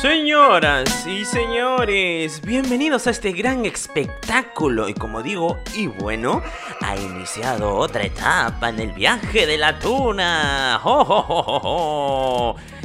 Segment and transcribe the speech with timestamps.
[0.00, 4.88] Señoras y señores, bienvenidos a este gran espectáculo.
[4.88, 6.42] Y como digo, y bueno,
[6.80, 10.80] ha iniciado otra etapa en el viaje de la tuna.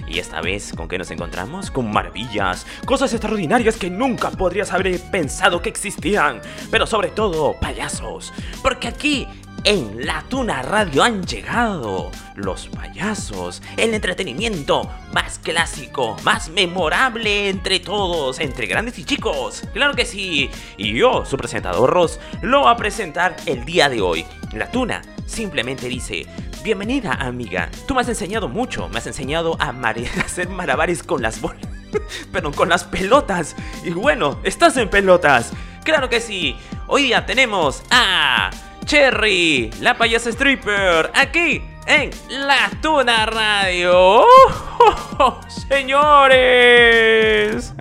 [0.08, 1.72] Y esta vez, ¿con qué nos encontramos?
[1.72, 8.34] Con maravillas, cosas extraordinarias que nunca podrías haber pensado que existían, pero sobre todo payasos,
[8.62, 9.28] porque aquí
[9.64, 17.80] en La Tuna Radio han llegado los payasos, el entretenimiento más clásico, más memorable entre
[17.80, 19.64] todos, entre grandes y chicos.
[19.74, 20.50] Claro que sí.
[20.78, 24.26] Y yo, su presentador Ross, lo va a presentar el día de hoy.
[24.54, 26.26] La Tuna simplemente dice,
[26.64, 29.70] bienvenida amiga, tú me has enseñado mucho, me has enseñado a,
[30.26, 31.68] hacer malabares con las bolas,
[32.32, 33.56] perdón, con las pelotas.
[33.84, 35.52] Y bueno, estás en pelotas.
[35.84, 36.56] Claro que sí.
[36.88, 38.52] Hoy día tenemos a...
[38.84, 44.24] Cherry, la payasa stripper, aquí en La Tuna Radio.
[44.24, 47.74] ¡Oh, señores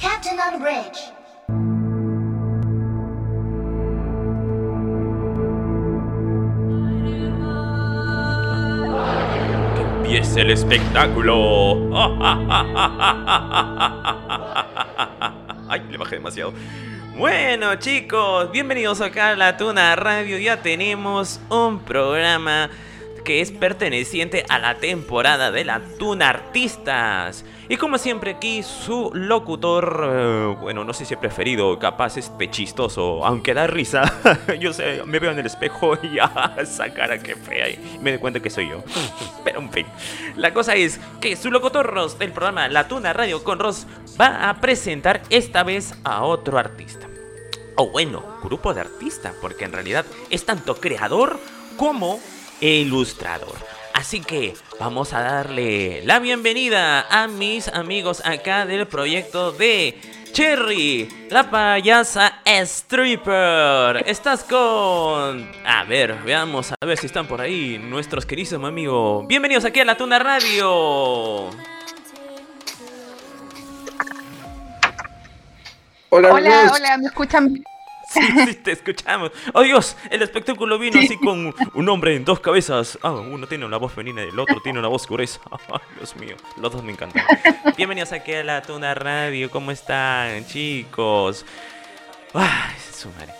[0.00, 1.18] Captain on bridge.
[10.18, 11.76] Es el espectáculo.
[15.68, 16.54] Ay, le bajé demasiado.
[17.16, 20.38] Bueno chicos, bienvenidos acá a la Tuna Radio.
[20.38, 22.70] Ya tenemos un programa
[23.28, 27.44] que es perteneciente a la temporada de la Tuna Artistas.
[27.68, 32.30] Y como siempre aquí su locutor, eh, bueno, no sé si he preferido, capaz es
[32.30, 34.10] pechistoso, aunque da risa.
[34.58, 38.12] yo sé, me veo en el espejo y ya, esa cara que fea y me
[38.12, 38.82] doy cuenta que soy yo.
[39.44, 39.86] Pero en fin,
[40.34, 43.86] la cosa es que su locutor Ross del programa La Tuna Radio con Ross
[44.18, 47.06] va a presentar esta vez a otro artista.
[47.76, 51.38] O bueno, grupo de artistas, porque en realidad es tanto creador
[51.76, 52.20] como
[52.60, 53.56] ilustrador.
[53.94, 60.00] Así que vamos a darle la bienvenida a mis amigos acá del proyecto de
[60.32, 64.04] Cherry, la payasa stripper.
[64.06, 65.50] Estás con...
[65.64, 69.26] A ver, veamos a ver si están por ahí nuestros queridos amigos.
[69.26, 71.50] Bienvenidos aquí a la Tuna Radio.
[76.10, 77.62] Hola, hola, hola, ¿me escuchan?
[78.12, 79.32] Sí, sí, te escuchamos.
[79.52, 82.98] Oh Dios, el espectáculo vino así con un hombre en dos cabezas.
[83.02, 85.40] Ah, uno tiene una voz femenina y el otro tiene una voz gruesa.
[85.50, 87.22] Ay, Dios mío, los dos me encantan.
[87.76, 89.50] Bienvenidos aquí a la Tuna Radio.
[89.50, 91.44] ¿Cómo están, chicos?
[92.32, 93.34] Ay, su madre.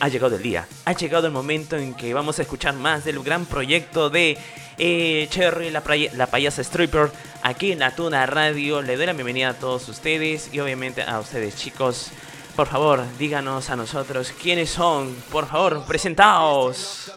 [0.00, 3.22] Ha llegado el día, ha llegado el momento en que vamos a escuchar más del
[3.22, 4.38] gran proyecto de
[4.78, 5.82] eh, Cherry, la,
[6.14, 7.12] la payasa stripper,
[7.42, 8.80] aquí en la Tuna Radio.
[8.80, 12.10] Le doy la bienvenida a todos ustedes y obviamente a ustedes chicos.
[12.60, 15.14] Por favor, díganos a nosotros quiénes son.
[15.32, 17.10] Por favor, presentaos.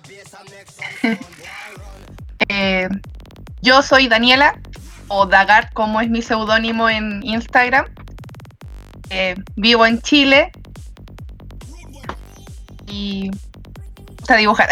[2.50, 2.88] Eh,
[3.62, 4.60] yo soy Daniela,
[5.08, 7.86] o Dagar, como es mi seudónimo en Instagram.
[9.10, 10.52] Eh, vivo en Chile.
[12.88, 13.30] Y
[14.30, 14.70] a dibujar.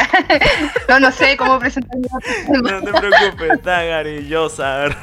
[0.89, 2.07] no, no sé cómo presentarme.
[2.50, 4.95] no te preocupes, Dagar y Yosar.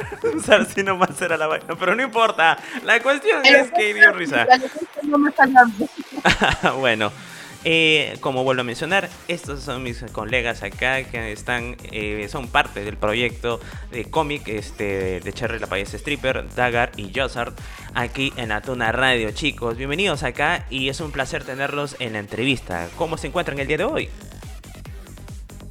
[0.74, 2.58] si nomás era la vaina, pero no importa.
[2.84, 4.46] La cuestión es que dio risa.
[6.78, 7.12] bueno.
[7.64, 12.84] Eh, como vuelvo a mencionar, estos son mis colegas acá que están, eh, son parte
[12.84, 13.58] del proyecto
[13.90, 17.58] de cómic este, de Cherry la País Stripper, Dagar y Josart
[17.94, 19.32] aquí en Atuna Radio.
[19.32, 22.88] Chicos, bienvenidos acá y es un placer tenerlos en la entrevista.
[22.96, 24.08] ¿Cómo se encuentran el día de hoy?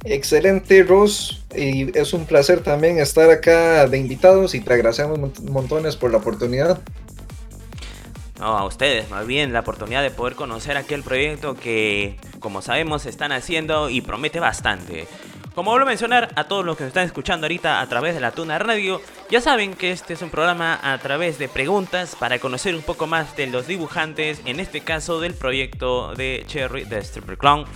[0.04, 1.42] Excelente, Ross.
[1.54, 6.18] Y es un placer también estar acá de invitados y te agradecemos montones por la
[6.18, 6.80] oportunidad.
[8.38, 13.04] No, a ustedes, más bien la oportunidad de poder conocer aquel proyecto que, como sabemos,
[13.06, 15.08] están haciendo y promete bastante.
[15.56, 18.20] Como vuelvo a mencionar a todos los que nos están escuchando ahorita a través de
[18.20, 22.38] la Tuna Radio, ya saben que este es un programa a través de preguntas para
[22.38, 26.98] conocer un poco más de los dibujantes, en este caso del proyecto de Cherry de
[26.98, 27.66] Stripper Clown.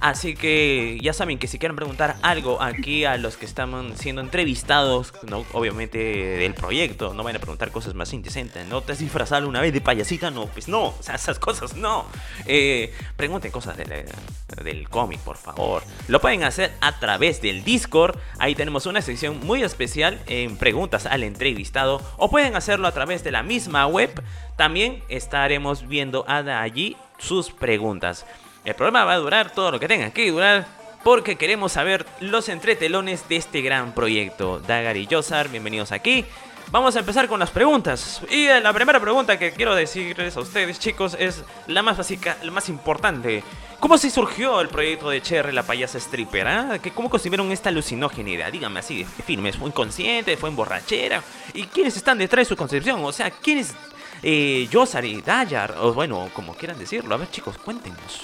[0.00, 4.20] Así que ya saben que si quieren preguntar algo aquí a los que están siendo
[4.20, 8.66] entrevistados, no, obviamente del proyecto, no van a preguntar cosas más indecentes.
[8.66, 10.30] ¿No te has disfrazado una vez de payasita?
[10.30, 12.06] No, pues no, o sea, esas cosas no.
[12.46, 15.84] Eh, pregunten cosas del cómic, por favor.
[16.08, 18.18] Lo pueden hacer a través del Discord.
[18.38, 22.00] Ahí tenemos una sección muy especial en preguntas al entrevistado.
[22.16, 24.22] O pueden hacerlo a través de la misma web.
[24.56, 28.26] También estaremos viendo allí sus preguntas.
[28.64, 30.66] El programa va a durar todo lo que tenga que durar
[31.02, 34.60] porque queremos saber los entretelones de este gran proyecto.
[34.60, 36.24] Dagar y Yosar, bienvenidos aquí.
[36.70, 38.22] vamos a empezar con las preguntas.
[38.30, 42.36] Y eh, la primera pregunta que quiero decirles a ustedes, chicos, es la más básica,
[42.42, 43.42] la más importante.
[43.82, 46.46] ¿Cómo se surgió el proyecto de Cherry, la payasa stripper?
[46.46, 46.78] Ah?
[46.94, 50.36] ¿Cómo concibieron esta alucinógena Díganme así, firmes, ¿fue inconsciente?
[50.36, 51.20] ¿Fue en borrachera?
[51.52, 53.04] ¿Y quiénes están detrás de su concepción?
[53.04, 53.74] O sea, ¿quiénes?
[54.22, 57.12] Eh, Yosari, Dayar, o bueno, como quieran decirlo.
[57.16, 58.20] A ver, chicos, cuéntenos.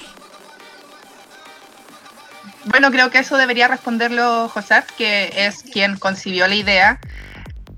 [2.66, 7.00] Bueno, creo que eso debería responderlo José, que es quien concibió la idea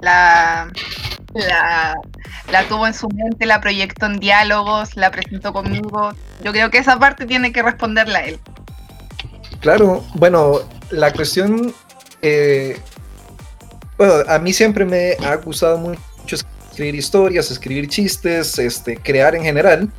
[0.00, 0.70] la,
[1.34, 6.12] la, tuvo en su mente, la proyectó en diálogos, la presentó conmigo.
[6.42, 8.38] Yo creo que esa parte tiene que responderla él.
[9.60, 10.60] Claro, bueno,
[10.90, 11.74] la cuestión,
[12.22, 12.78] eh,
[13.98, 16.36] bueno, a mí siempre me ha gustado mucho
[16.70, 19.90] escribir historias, escribir chistes, este, crear en general.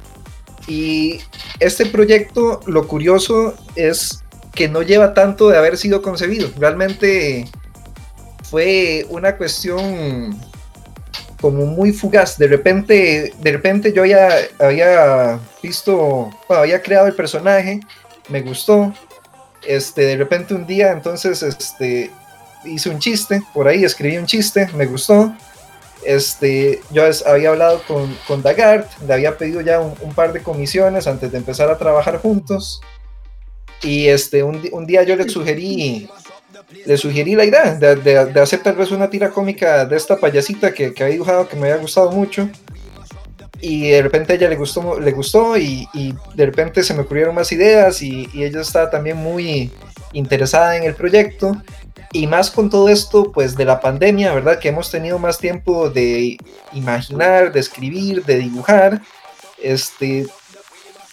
[0.68, 1.20] Y
[1.60, 6.50] este proyecto, lo curioso es que no lleva tanto de haber sido concebido.
[6.58, 7.48] Realmente
[8.52, 10.38] fue una cuestión
[11.40, 12.38] como muy fugaz.
[12.38, 17.80] De repente, de repente yo ya había visto, había creado el personaje,
[18.28, 18.94] me gustó.
[19.66, 22.12] Este, de repente un día, entonces, este,
[22.66, 25.34] hice un chiste, por ahí escribí un chiste, me gustó.
[26.04, 31.08] Este, yo había hablado con, con Dagart, le había pedido ya un, par de comisiones
[31.08, 32.82] antes de empezar a trabajar juntos.
[33.82, 36.10] Y este, un, un día yo le sugerí
[36.86, 40.94] le sugerí la idea de, hacer tal vez una tira cómica de esta payasita que,
[40.94, 42.50] que había dibujado que me había gustado mucho
[43.62, 45.88] y de repente a ella le gustó, le gustó y,
[46.34, 49.72] de repente se me ocurrieron más ideas y, ella estaba también muy
[50.14, 51.56] interesada en el proyecto
[52.12, 54.60] y más con todo esto pues de la pandemia, ¿verdad?
[54.60, 56.38] Que hemos tenido más tiempo de
[56.74, 59.02] imaginar, de escribir, de dibujar,
[59.62, 60.26] este,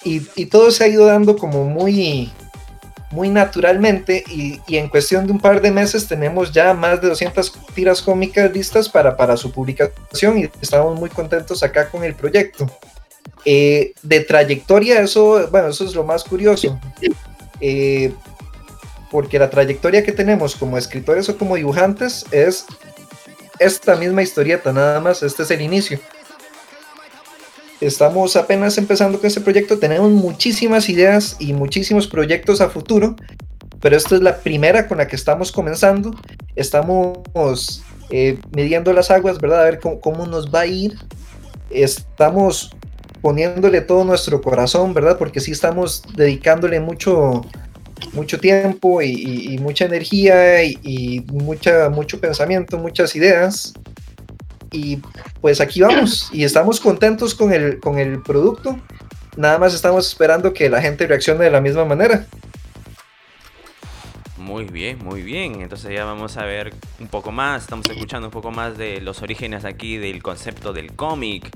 [0.03, 2.33] y, y todo se ha ido dando como muy,
[3.11, 7.53] muy naturalmente y, en cuestión de un par de meses tenemos ya más de 200
[7.75, 12.71] tiras cómicas listas para, para su publicación y estamos muy contentos acá con el proyecto.
[13.45, 16.79] Eh, de trayectoria, eso, bueno, eso es lo más curioso.
[17.61, 18.13] Eh,
[19.11, 22.67] porque la trayectoria que tenemos como escritores o como dibujantes es
[23.59, 25.99] esta misma historieta, nada más, este es el inicio.
[27.81, 33.15] Estamos apenas empezando con este proyecto, tenemos muchísimas ideas y muchísimos proyectos a futuro,
[33.81, 36.11] pero esta es la primera con la que estamos comenzando.
[36.57, 39.61] Estamos eh, midiendo las aguas, ¿verdad?
[39.61, 40.99] A ver cómo, nos va a ir.
[41.71, 42.75] Estamos
[43.21, 45.17] poniéndole todo nuestro corazón, ¿verdad?
[45.17, 47.43] Porque sí estamos dedicándole mucho,
[48.13, 53.73] mucho tiempo y, mucha energía y, y, mucha, mucho pensamiento, muchas ideas
[54.73, 55.01] y
[55.41, 58.79] pues aquí vamos y estamos contentos con el, con el producto.
[59.37, 62.27] Nada más estamos esperando que la gente reaccione de la misma manera.
[64.49, 65.61] Muy bien, muy bien.
[65.61, 69.21] Entonces ya vamos a ver un poco más, estamos escuchando un poco más de los
[69.21, 71.51] orígenes aquí del concepto del cómic.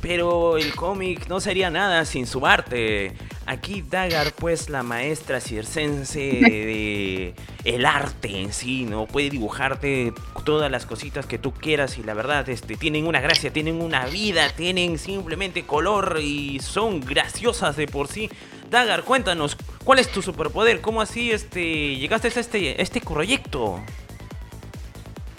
[0.00, 3.12] Pero el cómic no sería nada sin su arte.
[3.44, 7.34] Aquí Dagar, pues la maestra circense de
[7.64, 9.04] el arte en sí, ¿no?
[9.04, 10.14] Puede dibujarte
[10.46, 14.06] todas las cositas que tú quieras y la verdad, este, tienen una gracia, tienen una
[14.06, 18.30] vida, tienen simplemente color y son graciosas de por sí.
[18.70, 20.80] Dagar, cuéntanos, ¿cuál es tu superpoder?
[20.80, 23.80] ¿Cómo así este, llegaste a este, este proyecto?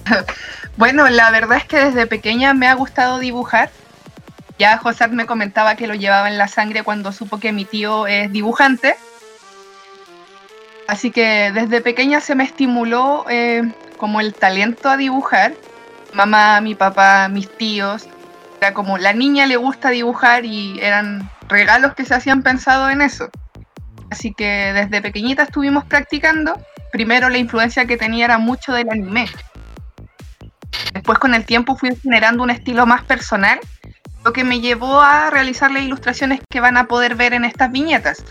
[0.77, 3.69] Bueno, la verdad es que desde pequeña me ha gustado dibujar.
[4.57, 8.07] Ya José me comentaba que lo llevaba en la sangre cuando supo que mi tío
[8.07, 8.95] es dibujante.
[10.88, 15.53] Así que desde pequeña se me estimuló eh, como el talento a dibujar.
[16.13, 18.07] Mamá, mi papá, mis tíos.
[18.61, 23.01] Era como la niña le gusta dibujar y eran regalos que se hacían pensado en
[23.01, 23.27] eso.
[24.11, 26.61] Así que desde pequeñita estuvimos practicando.
[26.91, 29.25] Primero la influencia que tenía era mucho del anime.
[30.93, 33.59] Después con el tiempo fui generando un estilo más personal,
[34.23, 37.71] lo que me llevó a realizar las ilustraciones que van a poder ver en estas
[37.71, 38.23] viñetas.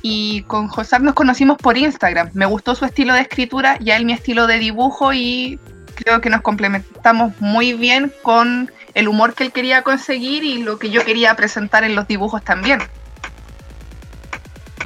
[0.00, 2.30] Y con José nos conocimos por Instagram.
[2.34, 5.58] Me gustó su estilo de escritura y a él mi estilo de dibujo y
[5.96, 10.78] creo que nos complementamos muy bien con el humor que él quería conseguir y lo
[10.78, 12.80] que yo quería presentar en los dibujos también.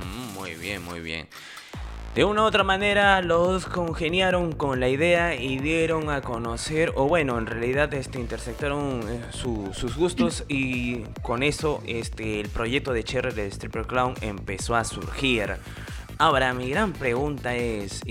[0.04, 1.28] Mm, muy bien, muy bien.
[2.16, 7.06] De una u otra manera los congeniaron con la idea y dieron a conocer, o
[7.06, 13.04] bueno, en realidad este, intersectaron eh, sus gustos y con eso este, el proyecto de
[13.04, 15.54] Cherry de Stripper Clown empezó a surgir.
[16.20, 18.02] Ahora, mi gran pregunta es,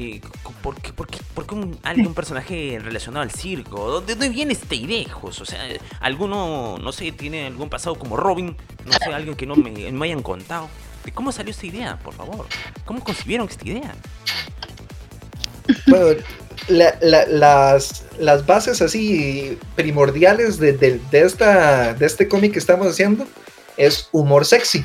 [0.64, 4.02] ¿por qué, por qué, por qué un, algún personaje relacionado al circo?
[4.02, 5.60] ¿De dónde viene este idea, O sea,
[6.00, 8.58] ¿alguno, no sé, tiene algún pasado como Robin?
[8.84, 10.70] No sé, alguien que no me, me hayan contado.
[11.06, 12.48] ¿De cómo salió esta idea, por favor?
[12.84, 13.94] ¿Cómo concibieron esta idea?
[15.86, 16.20] Bueno,
[16.68, 23.28] las, las bases así primordiales de, de, esta, de este cómic que estamos haciendo
[23.78, 24.84] es humor sexy.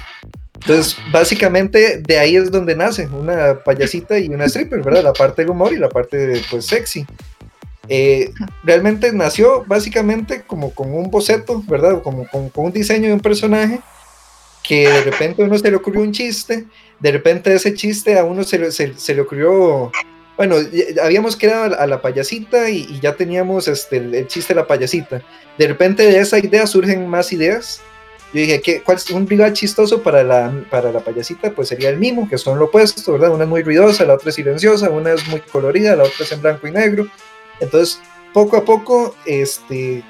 [0.55, 5.03] Entonces, básicamente de ahí es donde nace una payasita y una stripper, ¿verdad?
[5.03, 7.07] La parte del humor y la parte pues sexy.
[7.89, 8.33] Eh,
[8.63, 12.03] realmente nació básicamente como con un boceto, ¿verdad?
[12.03, 13.81] Como con, un diseño de un personaje
[14.63, 16.65] que de repente a uno se le ocurrió un chiste,
[16.99, 19.93] de repente ese chiste a uno se le, se, le ocurrió,
[20.39, 20.57] bueno,
[21.03, 25.21] habíamos creado a la payasita y, ya teníamos este, el, chiste de la payasita.
[25.59, 27.83] De repente de esa idea surgen más ideas.
[28.35, 31.53] Yo dije, ¿qué, ¿cuál es un rival chistoso para la, para la payasita?
[31.53, 33.31] Pues sería el mimo, que son lo opuesto, ¿verdad?
[33.31, 36.33] Una es muy ruidosa, la otra es silenciosa, una es muy colorida, la otra es
[36.33, 37.07] en blanco y negro.
[37.61, 38.01] Entonces,
[38.33, 40.03] poco a poco, este,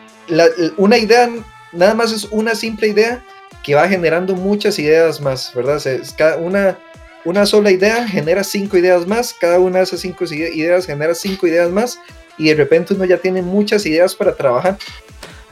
[0.79, 1.29] una idea,
[1.73, 3.23] nada más es una simple idea
[3.63, 5.83] que va generando muchas ideas más, ¿verdad?
[6.17, 6.79] cada una,
[7.27, 11.47] una sola idea genera cinco ideas más, cada una de esas cinco ideas genera cinco
[11.47, 11.99] ideas más,
[12.39, 14.79] y de repente uno ya tiene muchas ideas para trabajar.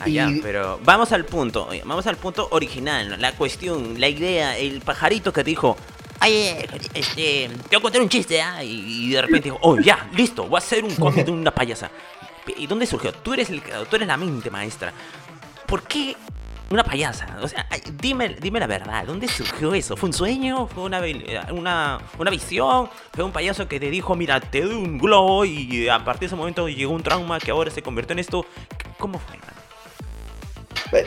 [0.05, 4.81] Ah, ya, pero vamos al punto, vamos al punto original, la cuestión, la idea, el
[4.81, 5.77] pajarito que dijo,
[6.19, 6.57] ay,
[6.95, 8.65] este, te voy a contar un chiste, ¿ah?
[8.65, 11.91] y, de repente digo, oh, ya, listo, voy a hacer un cómic de una payasa.
[12.57, 13.13] ¿Y dónde surgió?
[13.13, 14.93] Tú eres, el, tú eres la mente maestra.
[15.67, 16.17] ¿Por qué
[16.71, 17.39] una payasa?
[17.41, 17.67] O sea,
[18.01, 19.97] dime, dime la verdad, ¿dónde surgió eso?
[19.97, 20.67] ¿Fue un sueño?
[20.67, 21.01] ¿Fue una,
[21.53, 22.89] una, una visión?
[23.13, 26.27] ¿Fue un payaso que te dijo, mira, te doy un globo y a partir de
[26.27, 28.45] ese momento llegó un trauma que ahora se convirtió en esto?
[28.99, 29.39] ¿Cómo fue?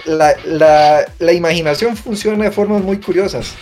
[0.05, 3.53] La, la, imaginación funciona de formas muy curiosas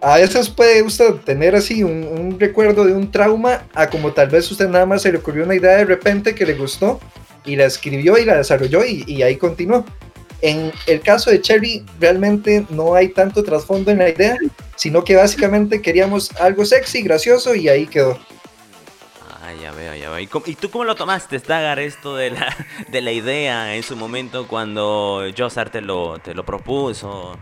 [0.00, 4.50] a veces puede usted tener así un, recuerdo de un trauma, a como tal vez
[4.50, 7.00] usted nada más se le ocurrió una idea de repente que le gustó
[7.44, 9.84] y la escribió y la desarrolló y, ahí continuó.
[10.40, 14.36] En el caso de Cherry, realmente no hay tanto trasfondo en la idea,
[14.76, 18.18] sino que básicamente queríamos algo sexy, gracioso y ahí quedó.
[19.68, 20.18] Ya veo, ya veo.
[20.46, 22.56] ¿Y, tú cómo lo tomaste, Stagar, esto de la,
[22.88, 27.38] de la idea en su momento cuando Josar te lo, te lo propuso?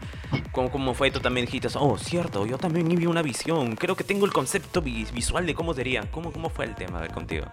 [0.50, 1.12] ¿Cómo, ¿Cómo, fue?
[1.12, 3.76] Tú también dijiste, oh, cierto, yo también vi una visión.
[3.76, 6.02] Creo que tengo el concepto visual de cómo sería.
[6.11, 7.47] ¿Cómo, cómo fue el tema contigo?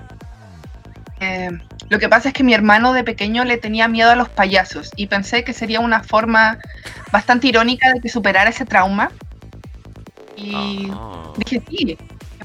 [1.20, 1.52] Eh,
[1.90, 4.90] lo que pasa es que mi hermano de pequeño le tenía miedo a los payasos
[4.96, 6.58] y pensé que sería una forma
[7.12, 9.12] bastante irónica de que superara ese trauma.
[10.36, 11.32] Y ah.
[11.38, 11.96] dije, sí,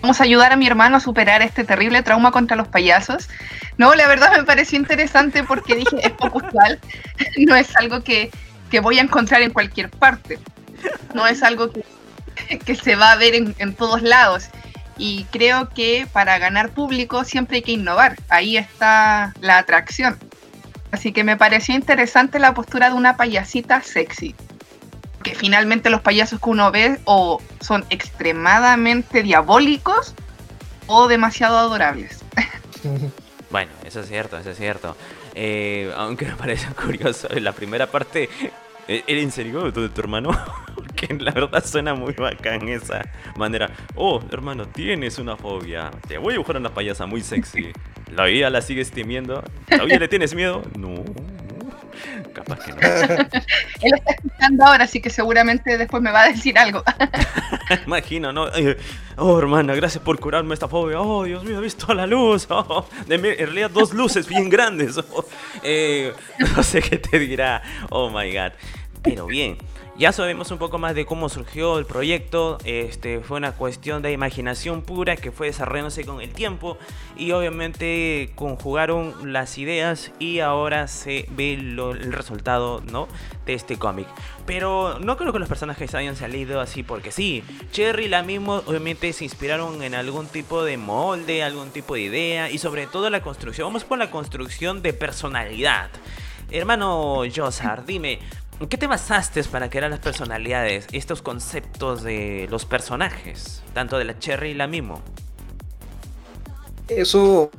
[0.00, 3.28] vamos a ayudar a mi hermano a superar este terrible trauma contra los payasos.
[3.76, 6.78] No, la verdad me pareció interesante porque dije, es usual,
[7.38, 8.30] no es algo que
[8.68, 10.38] que voy a encontrar en cualquier parte.
[11.14, 11.84] No es algo que,
[12.58, 14.48] que se va a ver en, en, todos lados.
[14.96, 18.16] Y creo que para ganar público siempre hay que innovar.
[18.28, 20.18] Ahí está la atracción.
[20.90, 24.34] Así que me pareció interesante la postura de una payasita sexy.
[25.22, 30.14] Que finalmente los payasos que uno ve o son extremadamente diabólicos
[30.86, 32.24] o demasiado adorables.
[33.50, 34.94] Bueno, eso es cierto, eso es cierto.
[35.34, 38.28] Eh, aunque me parece curioso, la primera parte,
[38.86, 40.30] ¿era ¿e-, en serio tu, tu hermano?
[40.94, 43.02] que la verdad suena muy bacán esa
[43.36, 43.70] manera.
[43.94, 45.90] Oh, hermano, tienes una fobia.
[46.06, 47.72] Te voy a dibujar una payasa muy sexy.
[48.12, 49.42] ¿La vida la sigues temiendo?
[49.68, 50.62] ¿Todavía le tienes miedo?
[50.76, 51.04] No,
[52.32, 52.78] Capaz que no.
[53.82, 56.82] Él está escuchando ahora, así que seguramente después me va a decir algo.
[57.86, 58.46] Imagino, ¿no?
[59.16, 61.00] Oh, hermana, gracias por curarme esta fobia.
[61.00, 62.46] Oh, Dios mío, he visto la luz.
[62.60, 64.98] Oh, en realidad, dos luces bien grandes.
[64.98, 65.24] Oh,
[65.62, 66.12] eh,
[66.56, 67.62] no sé qué te dirá.
[67.90, 68.52] Oh my god.
[69.02, 69.56] Pero bien,
[69.98, 72.58] ya sabemos un poco más de cómo surgió el proyecto.
[72.64, 76.78] Este fue una cuestión de imaginación pura que fue desarrollándose con el tiempo
[77.16, 83.08] y obviamente conjugaron las ideas y ahora se ve el resultado, ¿no?
[83.44, 84.06] De este cómic.
[84.46, 87.42] Pero no creo que los personajes hayan salido así porque sí.
[87.72, 92.02] Cherry y la misma obviamente se inspiraron en algún tipo de molde, algún tipo de
[92.02, 93.66] idea y sobre todo la construcción.
[93.66, 95.90] Vamos por la construcción de personalidad.
[96.50, 98.20] Hermano Josar, dime,
[98.60, 104.04] ¿En qué te basaste para crear las personalidades, estos conceptos de los personajes, tanto de
[104.04, 105.00] la Cherry y la Mimo?
[106.88, 107.52] Eso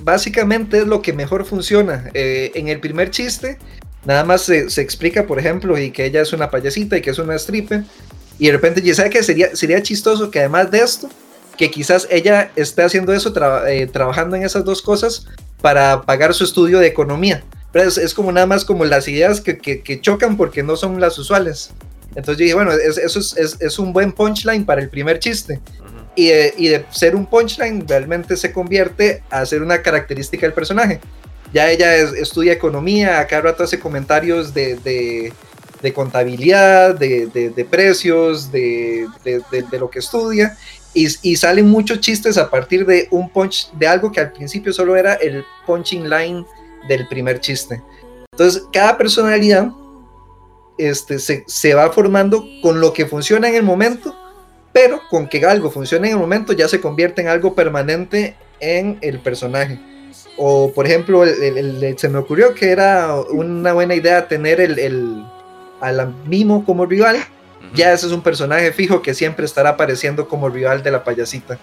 [0.00, 2.10] básicamente es lo que mejor funciona.
[2.12, 3.58] Eh, en el primer chiste,
[4.04, 7.18] nada más se, explica, por ejemplo, y que ella es una payasita y que es
[7.20, 7.84] una stripper,
[8.40, 11.08] y de repente ya sabe que sería, sería chistoso que además de esto,
[11.56, 13.32] que quizás ella esté haciendo eso,
[13.68, 15.28] eh, trabajando en esas dos cosas
[15.60, 20.00] para pagar su estudio de economía es, como nada más como las ideas que, que,
[20.00, 21.70] chocan porque no son las usuales.
[22.10, 25.60] Entonces yo dije, bueno, eso es, es, un buen punchline para el primer chiste.
[26.14, 30.54] y, de, y, de, ser un punchline realmente se convierte a ser una característica del
[30.54, 31.00] personaje.
[31.52, 35.32] Ya ella estudia economía, acá rato hace comentarios de, de,
[35.82, 39.06] de contabilidad, de, precios, de,
[39.78, 40.56] lo que estudia.
[40.94, 44.72] Y, y, salen muchos chistes a partir de un punch, de algo que al principio
[44.72, 46.44] solo era el punching line
[46.88, 47.82] del primer chiste.
[48.32, 49.70] Entonces, cada personalidad
[50.78, 54.14] este, se, se va formando con lo que funciona en el momento,
[54.72, 58.98] pero con que algo funcione en el momento ya se convierte en algo permanente en
[59.02, 59.78] el personaje.
[60.36, 61.24] O, por ejemplo,
[61.96, 65.24] se me ocurrió que era una buena idea tener el, el
[65.80, 67.16] al mimo como rival.
[67.74, 71.58] Ya ese es un personaje fijo que siempre estará apareciendo como rival de la payasita.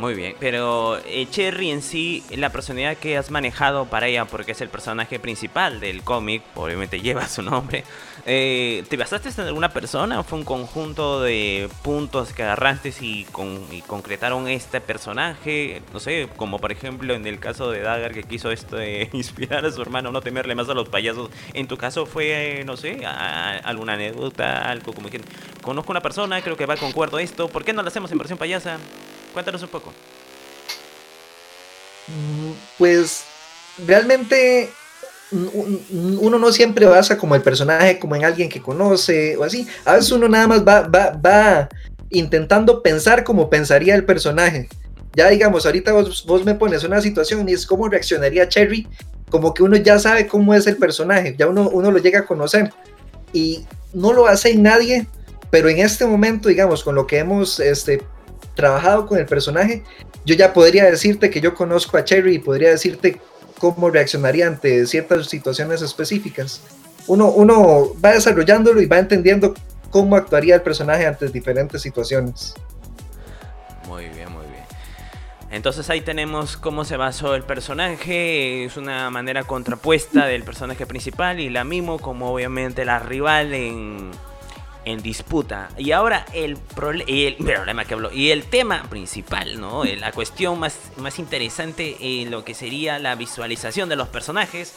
[0.00, 4.52] Muy bien, pero eh, Cherry en sí, la personalidad que has manejado para ella, porque
[4.52, 7.84] es el personaje principal del cómic, obviamente lleva su nombre,
[8.26, 13.24] eh, ¿te basaste en alguna persona fue un conjunto de puntos que agarraste y,
[13.86, 15.82] concretaron este personaje?
[15.92, 19.64] No sé, como por ejemplo en el caso de Dagger que quiso esto de inspirar
[19.64, 21.30] a su hermano, no temerle más a los payasos.
[21.54, 25.20] En tu caso fue, no sé, alguna anécdota, algo como que
[25.62, 28.38] conozco una persona, creo que va concuerdo esto, ¿por qué no lo hacemos en versión
[28.38, 28.78] payasa?
[29.32, 29.92] Cuéntanos un poco.
[32.08, 33.24] Mm, pues
[33.86, 34.70] realmente
[35.32, 39.66] uno no siempre basa como el personaje, como en alguien que conoce o así.
[39.84, 41.68] A veces uno nada más va, va, va
[42.10, 44.68] intentando pensar como pensaría el personaje.
[45.14, 48.86] Ya digamos, ahorita vos, vos me pones una situación y es cómo reaccionaría Cherry,
[49.28, 52.26] como que uno ya sabe cómo es el personaje, ya uno, uno lo llega a
[52.26, 52.72] conocer.
[53.32, 55.06] Y no lo hace nadie,
[55.50, 58.02] pero en este momento, digamos, con lo que hemos este,
[58.54, 59.82] trabajado con el personaje,
[60.24, 63.20] yo ya podría decirte que yo conozco a Cherry y podría decirte
[63.60, 66.62] cómo reaccionaría ante ciertas situaciones específicas.
[67.06, 69.54] Uno, uno va desarrollándolo y va entendiendo
[69.90, 72.54] cómo actuaría el personaje ante diferentes situaciones.
[73.86, 74.64] Muy bien, muy bien.
[75.50, 81.38] Entonces ahí tenemos cómo se basó el personaje, es una manera contrapuesta del personaje principal
[81.38, 84.10] y la Mimo como obviamente la rival en
[84.84, 85.68] en disputa.
[85.76, 86.58] Y ahora el,
[87.06, 89.84] el problema que hablo, y el tema principal, ¿no?
[90.00, 94.74] La cuestión más, más interesante en lo que sería la visualización de los personajes.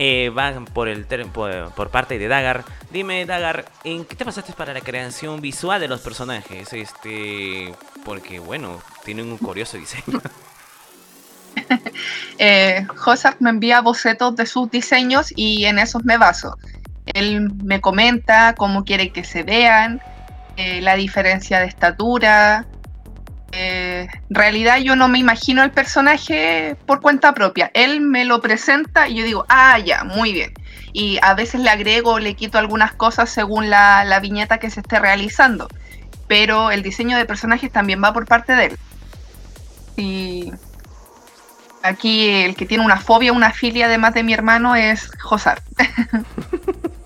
[0.00, 2.64] Eh, va por, el por, por, parte de Dagar.
[2.92, 6.72] Dime, Dagar, ¿en qué te pasaste para la creación visual de los personajes?
[6.72, 10.20] Este, porque bueno, tienen un curioso diseño.
[12.38, 12.86] eh,
[13.40, 16.56] me envía bocetos de sus diseños y en esos me baso.
[17.14, 20.00] Él me comenta cómo quiere que se vean,
[20.56, 22.66] eh, la diferencia de estatura.
[23.52, 27.70] Eh, en realidad yo no me imagino el personaje por cuenta propia.
[27.74, 30.52] Él me lo presenta y yo digo, ah, ya, muy bien.
[30.92, 34.70] Y a veces le agrego o le quito algunas cosas según la, la viñeta que
[34.70, 35.68] se esté realizando.
[36.26, 38.78] Pero el diseño de personajes también va por parte de él.
[39.96, 40.52] Y
[41.82, 45.62] aquí el que tiene una fobia, una filia además de mi hermano es Josar.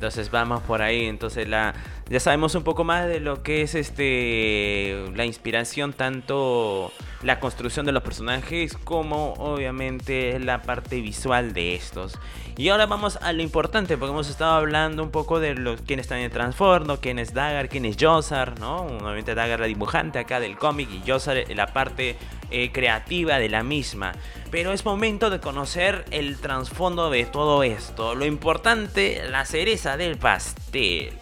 [0.00, 1.04] Entonces vamos por ahí.
[1.04, 1.74] Entonces la
[2.10, 6.92] ya sabemos un poco más de lo que es este la inspiración tanto
[7.22, 12.18] la construcción de los personajes como obviamente la parte visual de estos.
[12.56, 16.00] Y ahora vamos a lo importante, porque hemos estado hablando un poco de los, quién
[16.00, 18.82] está en el transformo, quién es Dagger, quién es Josar, ¿no?
[18.82, 22.16] Obviamente Dagger la dibujante acá del cómic y Josar la parte
[22.50, 24.12] eh, creativa de la misma.
[24.50, 28.14] Pero es momento de conocer el trasfondo de todo esto.
[28.14, 31.12] Lo importante, la cereza del pastel.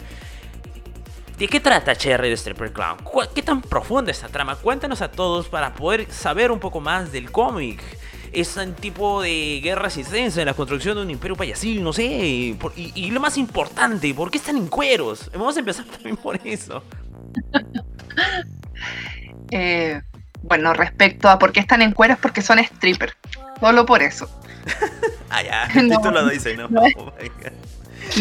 [1.39, 2.97] ¿De qué trata Cherry de Stripper Clown?
[3.33, 4.57] ¿Qué tan profunda es esta trama?
[4.57, 7.81] Cuéntanos a todos para poder saber un poco más del cómic.
[8.33, 12.03] Es un tipo de guerra resistencia en la construcción de un imperio payasil, no sé.
[12.03, 15.31] y, lo más importante, ¿por qué están en cueros?
[15.31, 16.83] Vamos a empezar también por eso.
[19.51, 20.01] eh,
[20.41, 23.15] bueno, respecto a por qué están en cueros, porque son strippers.
[23.61, 24.29] Solo por eso.
[25.29, 26.67] ah, ya, el título lo dice, ¿no?
[26.97, 27.13] Oh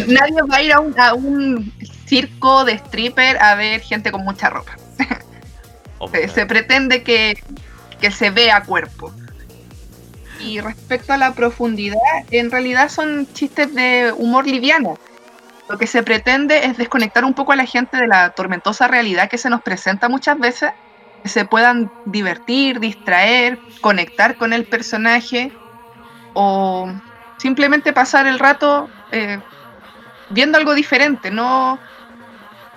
[0.07, 1.73] Nadie va a ir a un
[2.07, 4.77] circo de stripper a ver gente con mucha ropa.
[6.35, 7.43] se, pretende que,
[8.11, 9.13] se vea cuerpo.
[10.41, 11.99] Y respecto a la profundidad,
[12.31, 14.99] en realidad son chistes de humor liviano.
[15.69, 19.29] Lo que se pretende es desconectar un poco a la gente de la tormentosa realidad
[19.29, 20.71] que se nos presenta muchas veces,
[21.23, 25.53] que se puedan divertir, distraer, conectar con el personaje
[26.33, 26.91] o
[27.37, 29.41] simplemente pasar el rato eh,
[30.31, 31.79] viendo algo diferente, no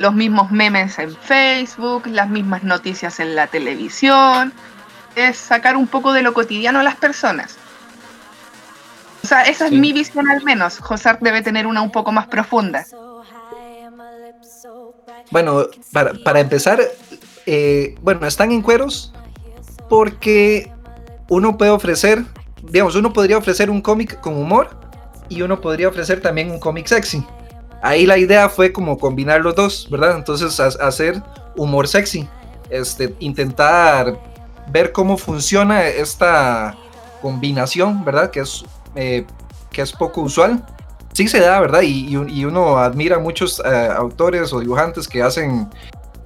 [0.02, 4.52] los mismos memes en Facebook, las mismas noticias en la televisión,
[5.16, 7.58] es sacar un poco de lo cotidiano a las personas.
[9.24, 10.80] O sea, esa es mi visión al menos.
[10.80, 12.84] Josart debe tener una un poco más profunda.
[15.30, 16.82] Bueno, para, empezar,
[17.46, 19.14] eh, bueno, están en cueros
[19.88, 20.72] porque
[21.30, 22.26] uno puede ofrecer,
[22.64, 24.70] digamos, uno podría ofrecer un cómic con humor
[25.30, 27.24] y uno podría ofrecer también un cómic sexy
[27.82, 30.18] ahí la idea fue como combinar los dos, ¿verdad?
[30.18, 31.22] Entonces hacer
[31.56, 32.28] humor sexy.
[32.70, 34.18] Este, intentar
[34.72, 36.78] ver cómo funciona esta
[37.22, 38.32] combinación, ¿verdad?
[38.32, 38.64] Que es,
[38.96, 39.26] eh,
[39.72, 40.66] que es poco usual.
[41.14, 41.82] Sí se da, ¿verdad?
[41.82, 42.16] Y,
[42.46, 45.70] uno admira a muchos eh, autores o dibujantes que hacen,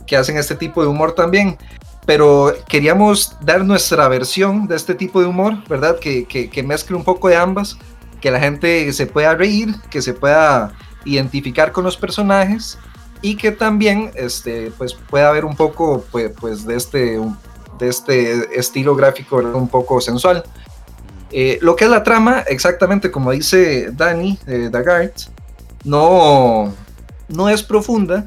[0.05, 1.57] que hacen este tipo de humor también.
[2.05, 5.97] Pero queríamos dar nuestra versión de este tipo de humor, ¿verdad?
[5.97, 7.77] Que, que, que mezcle un poco de ambas,
[8.21, 10.71] que la gente se pueda reír, que se pueda
[11.05, 12.77] identificar con los personajes
[13.21, 17.19] y que también este, pues, pueda haber un poco pues, pues de, este,
[17.79, 20.43] de este estilo gráfico un poco sensual.
[21.31, 25.13] Eh, lo que es la trama, exactamente como dice Danny eh, Dagart,
[25.83, 26.73] no,
[27.27, 28.25] no es profunda,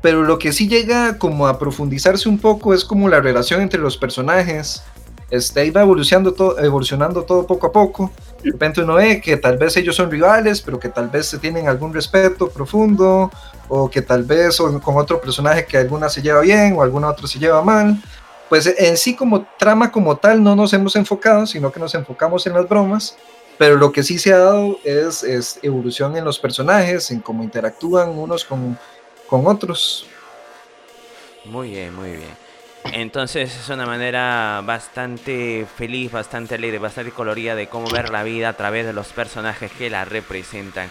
[0.00, 3.80] pero lo que sí llega como a profundizarse un poco es como la relación entre
[3.80, 4.82] los personajes.
[5.30, 8.12] Este, va evolucionando todo, evolucionando todo poco a poco.
[8.42, 11.38] De repente uno ve que tal vez ellos son rivales, pero que tal vez se
[11.38, 13.30] tienen algún respeto profundo,
[13.68, 17.26] o que tal vez con otro personaje que alguna se lleva bien o alguna otra
[17.26, 18.00] se lleva mal.
[18.48, 22.46] Pues en sí como trama como tal no nos hemos enfocado, sino que nos enfocamos
[22.46, 23.16] en las bromas,
[23.58, 27.42] pero lo que sí se ha dado es, es evolución en los personajes, en cómo
[27.42, 28.78] interactúan unos con,
[29.28, 30.06] con otros.
[31.44, 32.47] Muy bien, muy bien.
[32.92, 38.50] Entonces es una manera bastante feliz, bastante alegre, bastante colorida de cómo ver la vida
[38.50, 40.90] a través de los personajes que la representan.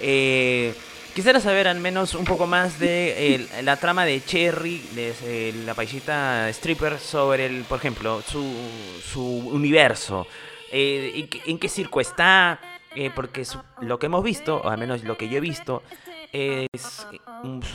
[0.00, 0.74] Eh,
[1.14, 6.48] quisiera saber al menos un poco más de la trama de Cherry, de, la paisita
[6.50, 8.54] stripper, sobre, el, por ejemplo, su,
[9.02, 10.26] su universo.
[10.70, 12.60] Eh, ¿en, qué, circo está?
[12.94, 13.44] Eh, porque
[13.80, 15.82] lo que hemos visto, o al menos lo que yo he visto,
[16.32, 17.06] es,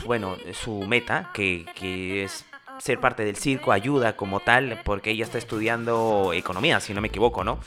[0.04, 2.44] bueno, su meta, que, que es
[2.78, 7.08] ser parte del circo ayuda como tal, porque ella está estudiando economía, si no me
[7.08, 7.58] equivoco, ¿no?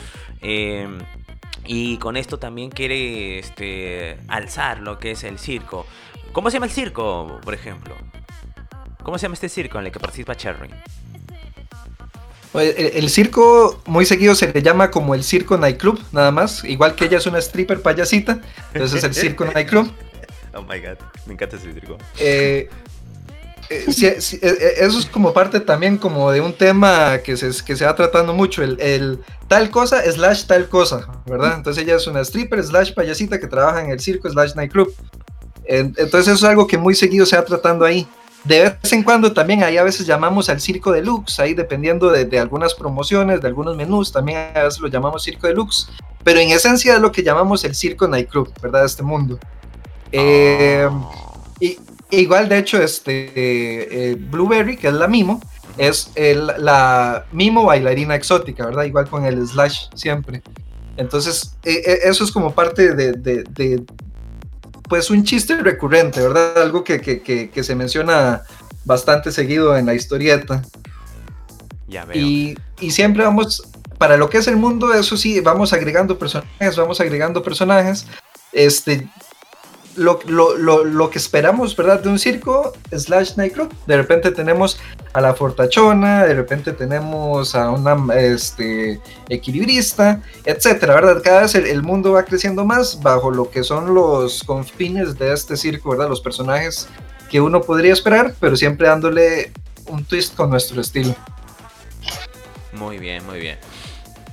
[0.41, 0.99] Em,
[1.65, 5.85] y con esto también quiere este, alzar lo que es el circo.
[6.31, 7.95] ¿Cómo se llama el circo, por ejemplo?
[9.03, 10.69] ¿Cómo se llama este circo en el que participa Cherry?
[12.53, 16.63] El, circo muy seguido se le llama como el circo nightclub, nada más.
[16.63, 18.41] Igual que ella es una stripper payasita,
[18.73, 19.91] entonces es el circo nightclub.
[20.53, 21.97] Oh my god, me encanta ese circo.
[22.17, 22.69] Eh,
[23.69, 27.75] eh, eh, eh, eso es como parte también como de un tema que se, que
[27.75, 31.55] se va tratando mucho, el, tal cosa slash tal cosa, ¿verdad?
[31.57, 34.93] Entonces ella es una stripper slash payasita que trabaja en el circo slash nightclub.
[35.65, 38.07] Entonces eso es algo que muy seguido se va tratando ahí.
[38.45, 42.39] De vez en cuando también ahí a veces llamamos al circo deluxe, ahí dependiendo de,
[42.39, 45.89] algunas promociones, de algunos menús, también a veces lo llamamos circo deluxe,
[46.23, 48.85] pero en esencia es lo que llamamos el circo nightclub, ¿verdad?
[48.85, 49.37] Este mundo.
[50.13, 51.43] Oh.
[51.59, 51.77] y,
[52.09, 55.41] Igual, de hecho, este eh, Blueberry, que es la Mimo,
[55.77, 58.85] es la Mimo bailarina exótica, ¿verdad?
[58.85, 60.41] Igual con el slash siempre.
[60.95, 63.83] Entonces, e, e, eso es como parte de,
[64.87, 66.61] pues, un chiste recurrente, ¿verdad?
[66.61, 68.43] Algo que, que, se menciona
[68.85, 70.63] bastante seguido en la historieta.
[71.87, 72.17] Ya veo.
[72.17, 73.67] Y, y siempre vamos,
[73.97, 78.07] para lo que es el mundo, eso sí, vamos agregando personajes, vamos agregando personajes.
[78.53, 79.07] Este,
[79.97, 81.99] lo, lo, lo, que esperamos, ¿verdad?
[82.01, 83.73] De un circo slash nightclub.
[83.85, 84.79] De repente tenemos
[85.13, 91.21] a la fortachona, de repente tenemos a una este, equilibrista, etcétera, ¿verdad?
[91.23, 95.57] Cada vez el, mundo va creciendo más bajo lo que son los confines de este
[95.57, 96.09] circo, ¿verdad?
[96.09, 96.87] Los personajes
[97.29, 99.51] que uno podría esperar, pero siempre dándole
[99.87, 101.15] un twist con nuestro estilo.
[102.73, 103.57] Muy bien, muy bien.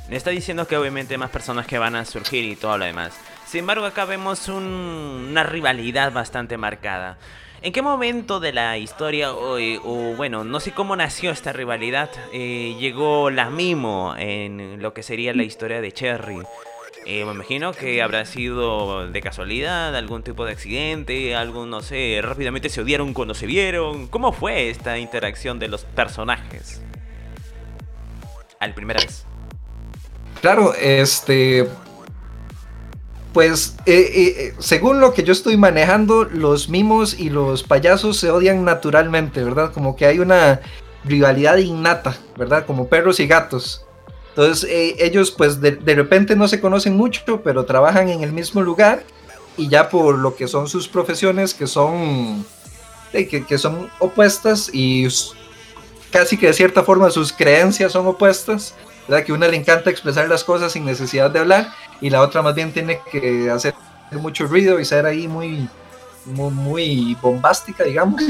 [0.09, 3.14] Me está diciendo que obviamente más personas que van a surgir y todo lo demás.
[3.55, 7.19] Sin embargo, acá vemos una rivalidad bastante marcada.
[7.62, 12.75] ¿En qué momento de la historia, o, bueno, no sé cómo nació esta rivalidad, eh,
[12.81, 16.43] llegó la Mimo en lo que sería la historia de Cherry?
[17.07, 22.19] Eh, me imagino que habrá sido de casualidad, algún tipo de accidente, algún, no sé,
[22.25, 24.09] rápidamente se odiaron cuando se vieron.
[24.09, 26.83] ¿Cómo fue esta interacción de los personajes?
[28.59, 29.25] Al primera vez.
[30.40, 31.69] Claro, este,
[33.35, 38.31] pues eh, eh, según lo que yo estoy manejando, los mimos y los payasos se
[38.31, 39.73] odian naturalmente, ¿verdad?
[39.75, 40.61] Como que hay una
[41.05, 42.64] rivalidad innata, ¿verdad?
[42.64, 43.85] Como perros y gatos.
[44.31, 48.62] Entonces eh, ellos pues de, repente no se conocen mucho, pero trabajan en el mismo
[48.62, 49.03] lugar
[49.57, 52.47] y ya por lo que son sus profesiones, que son,
[53.11, 55.09] que, que son opuestas y
[56.12, 58.75] casi que de cierta forma sus creencias son opuestas,
[59.09, 59.25] ¿verdad?
[59.25, 62.55] Que una le encanta expresar las cosas sin necesidad de hablar y la otra más
[62.55, 63.75] bien tiene que hacer
[64.12, 65.69] mucho ruido y ser ahí muy,
[66.27, 68.23] muy, bombástica, digamos.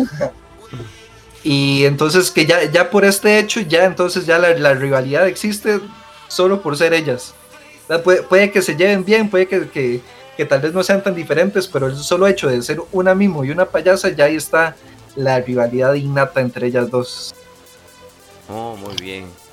[1.42, 5.80] y entonces que ya, ya por este hecho, ya entonces ya la, rivalidad existe
[6.28, 7.34] solo por ser ellas.
[8.28, 10.00] Puede, que se lleven bien, puede que,
[10.36, 13.44] que, tal vez no sean tan diferentes, pero el solo hecho de ser una mimo
[13.44, 14.74] y una payasa ya ahí está
[15.16, 17.34] la rivalidad innata entre ellas dos.
[18.48, 19.43] Oh, muy bien.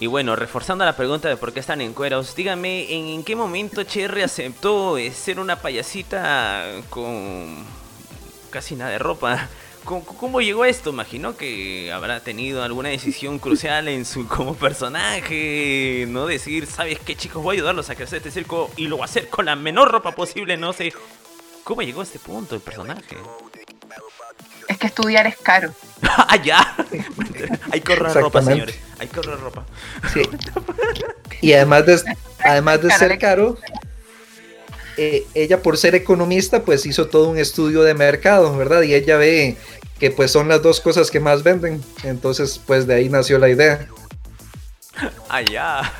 [0.00, 3.82] Y bueno, reforzando la pregunta de por qué están en cueros, dígame, ¿en, qué momento
[3.82, 7.66] Cherry aceptó eh, ser una payasita con
[8.48, 9.46] casi nada de ropa?
[9.84, 10.88] ¿Cómo, llegó a esto?
[10.88, 17.14] Imagino que habrá tenido alguna decisión crucial en su como personaje, no decir, ¿sabes qué
[17.14, 17.42] chicos?
[17.42, 19.90] Voy a ayudarlos a crecer este circo y lo voy a hacer con la menor
[19.90, 20.94] ropa posible, no sé.
[21.62, 23.18] ¿Cómo llegó a este punto el personaje?
[24.66, 25.74] Es que estudiar es caro.
[26.02, 26.74] ah, ya.
[27.72, 28.78] Hay que ahorrar ropa, señores.
[28.98, 29.66] Hay que ahorrar ropa.
[30.12, 30.22] Sí.
[31.40, 33.56] Y además de, además de ser caro,
[34.96, 38.82] eh, ella por ser economista, pues hizo todo un estudio de mercado, ¿verdad?
[38.82, 39.56] Y ella ve
[39.98, 41.82] que pues son las dos cosas que más venden.
[42.02, 43.86] Entonces, pues de ahí nació la idea.
[45.28, 45.92] Ah, ya.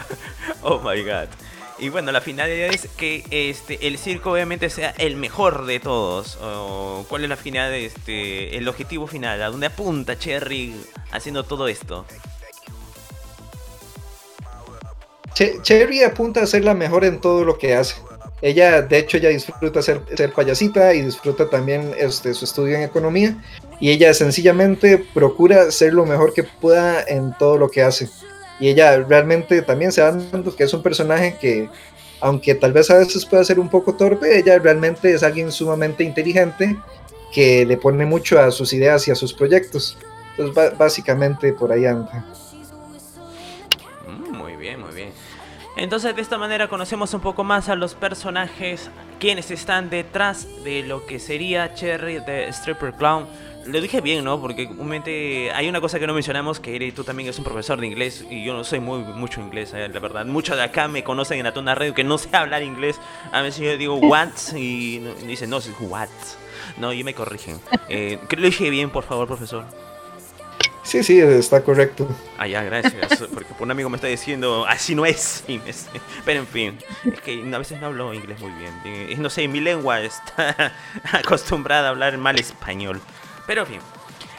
[0.63, 1.29] Oh my god.
[1.81, 6.39] Y bueno, la finalidad es que este el circo obviamente sea el mejor de todos.
[7.09, 9.43] ¿Cuál es la finalidad, este, el objetivo final?
[9.43, 10.77] ¿A dónde apunta Cherry
[11.11, 12.05] haciendo todo esto?
[15.63, 17.97] Cherry apunta a ser la mejor en todo lo que hace.
[18.43, 22.83] Ella, de hecho, ella disfruta ser, ser payasita y disfruta también este, su estudio en
[22.83, 23.43] economía.
[23.81, 28.09] Y ella sencillamente procura ser lo mejor que pueda en todo lo que hace
[28.61, 31.69] y ella realmente también se va dando que es un personaje que,
[32.21, 36.05] aunque tal vez a veces pueda ser un poco torpe, ella realmente es alguien sumamente
[36.05, 36.77] inteligente
[37.33, 39.97] que le pone mucho a sus ideas y a sus proyectos.
[40.37, 42.27] Entonces, básicamente por ahí anda.
[44.07, 45.13] Mm, muy bien, muy bien.
[45.77, 50.83] Entonces de esta manera conocemos un poco más a los personajes, quienes están detrás de
[50.83, 53.27] lo que sería Cherry de Stripper Clown
[53.67, 54.41] lo dije bien, ¿no?
[54.41, 57.87] Porque momento hay una cosa que no mencionamos, que tú también eres un profesor de
[57.87, 60.25] inglés y yo no sé muy mucho inglés, eh, la verdad.
[60.27, 62.99] Muchos de acá me conocen en la tona radio que no sé hablar inglés.
[63.33, 66.09] A veces yo digo what y dicen no, es what.
[66.79, 67.61] No, y me corrigen.
[67.93, 69.65] Eh, lo dije bien, por favor, profesor.
[70.85, 72.09] Sí, sí, está correcto.
[72.39, 73.25] Ah, ya, gracias.
[73.35, 75.45] Porque un amigo me está diciendo, así no es.
[76.25, 78.73] Pero en fin, es que a veces no hablo inglés muy bien.
[78.85, 80.73] Eh, no sé, mi lengua está
[81.13, 83.01] acostumbrada a hablar mal español.
[83.51, 83.81] Pero en fin.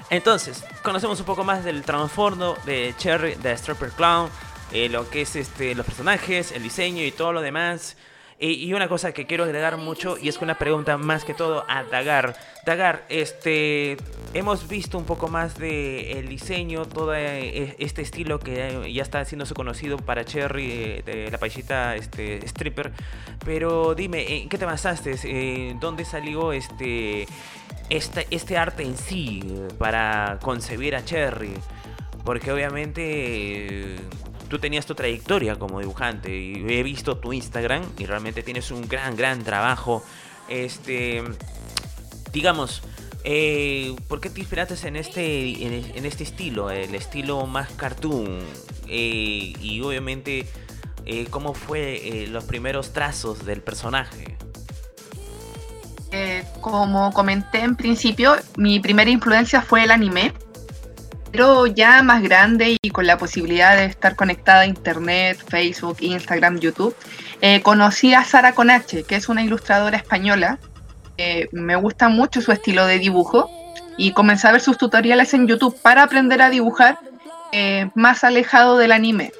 [0.09, 4.29] Entonces, conocemos un poco más del trasfondo de Cherry, de Stripper Clown,
[4.71, 7.97] eh, lo que es este, los personajes, el diseño y todo lo demás.
[8.39, 11.83] Y, una cosa que quiero agregar mucho, y es una pregunta más que todo a
[11.83, 12.37] Dagar.
[12.65, 13.97] Dagar, este,
[14.33, 19.19] hemos visto un poco más de el diseño, todo eh, este estilo que ya está
[19.19, 22.93] haciéndose conocido para Cherry, eh, de la paisita este, stripper.
[23.43, 25.75] Pero dime, ¿en qué te basaste?
[25.81, 27.27] ¿Dónde salió este,
[27.91, 29.43] este, arte en sí
[29.77, 31.53] para concebir a Cherry?
[32.23, 33.97] Porque obviamente
[34.47, 38.87] tú tenías tu trayectoria como dibujante y he visto tu Instagram y realmente tienes un
[38.87, 40.03] gran, gran trabajo.
[40.47, 41.21] Este,
[42.31, 42.81] digamos,
[43.23, 48.39] eh, ¿por qué te inspiraste en este, en, este estilo, el estilo más cartoon?
[48.87, 50.45] Eh, y obviamente,
[51.05, 54.37] eh, ¿cómo fue los primeros trazos del personaje?
[56.61, 60.33] Como comenté en principio, mi primera influencia fue el anime
[61.31, 66.59] pero ya más grande y con la posibilidad de estar conectada a Internet, Facebook, Instagram,
[66.59, 66.95] YouTube,
[67.39, 70.59] eh, conocí a Sara Conache, que es una ilustradora española.
[71.51, 73.49] me gusta mucho su estilo de dibujo
[73.97, 76.97] y comencé a ver sus tutoriales en YouTube para aprender a dibujar
[77.51, 79.31] eh, más alejado del anime.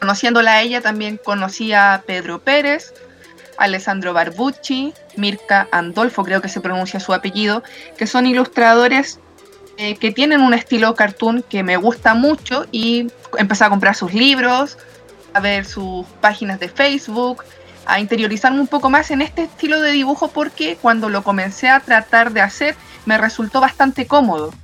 [0.00, 2.92] Conociéndola a ella también conocí a Pedro Pérez,
[3.58, 7.62] Alessandro Barbucci, Mirka Andolfo, creo que se pronuncia su apellido,
[7.96, 9.20] que son ilustradores
[9.78, 14.14] eh, que tienen un estilo cartoon que me gusta mucho y empecé a comprar sus
[14.14, 14.78] libros,
[15.34, 17.44] a ver sus páginas de Facebook,
[17.84, 21.80] a interiorizarme un poco más en este estilo de dibujo porque cuando lo comencé a
[21.80, 24.54] tratar de hacer me resultó bastante cómodo.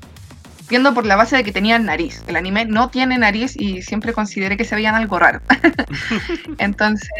[0.70, 2.22] Viendo por la base de que tenía nariz.
[2.26, 5.42] El anime no tiene nariz y siempre consideré que se veían algo raro.
[6.59, 7.11] Entonces,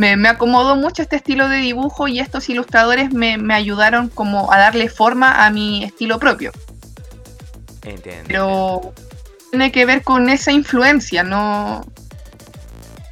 [0.00, 4.56] me, me, acomodó mucho este estilo de dibujo y estos ilustradores me, ayudaron como a
[4.56, 6.52] darle forma a mi estilo propio.
[7.82, 8.24] Entiendo.
[8.26, 8.94] Pero
[9.50, 11.84] tiene que ver con esa influencia, no,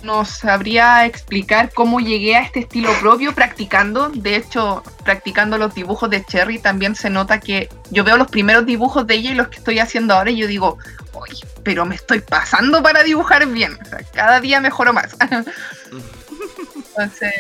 [0.03, 4.09] no sabría explicar cómo llegué a este estilo propio practicando.
[4.09, 8.65] De hecho, practicando los dibujos de Cherry también se nota que yo veo los primeros
[8.65, 10.79] dibujos de ella y los que estoy haciendo ahora y yo digo,
[11.13, 13.79] uy, pero me estoy pasando para dibujar bien.
[14.15, 15.15] cada día mejoro más.
[16.99, 17.33] Entonces,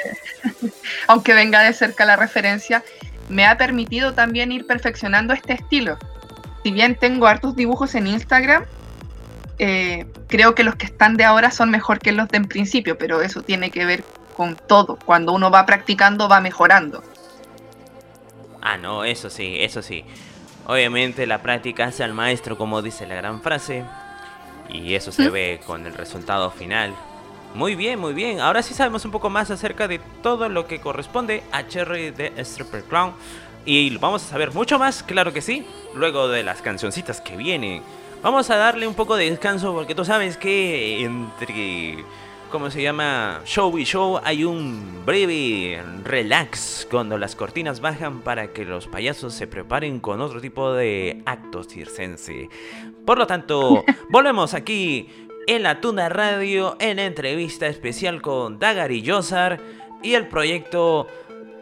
[1.09, 2.85] aunque venga de cerca la referencia,
[3.29, 5.99] me ha permitido también ir perfeccionando este estilo.
[6.63, 8.65] Si bien tengo hartos dibujos en Instagram,
[9.59, 12.97] eh, creo que los que están de ahora son mejor que los de en principio,
[12.97, 14.05] pero eso tiene que ver
[14.37, 14.97] con todo.
[15.05, 17.03] Cuando uno va practicando, va mejorando.
[18.63, 20.05] Ah, no, eso sí, eso sí.
[20.67, 23.85] Obviamente la práctica hace al maestro, como dice la gran frase.
[24.69, 26.95] Y eso se ve con el resultado final.
[27.55, 28.41] Muy bien, muy bien.
[28.41, 32.33] Ahora sí sabemos un poco más acerca de todo lo que corresponde a Cherry de
[32.39, 33.15] Stripper Clown.
[33.65, 37.83] Y vamos a saber mucho más, claro que sí, luego de las cancioncitas que vienen.
[38.23, 42.05] Vamos a darle un poco de descanso porque tú sabes que entre
[42.51, 43.43] ¿cómo se llama?
[43.45, 49.35] Show y show, hay un breve relax cuando las cortinas bajan para que los payasos
[49.35, 52.49] se preparen con otro tipo de actos circense.
[53.05, 55.09] Por lo tanto, volvemos aquí
[55.49, 59.59] en la Tuna Radio en entrevista especial con Dagar y Yosar
[60.03, 61.07] y el proyecto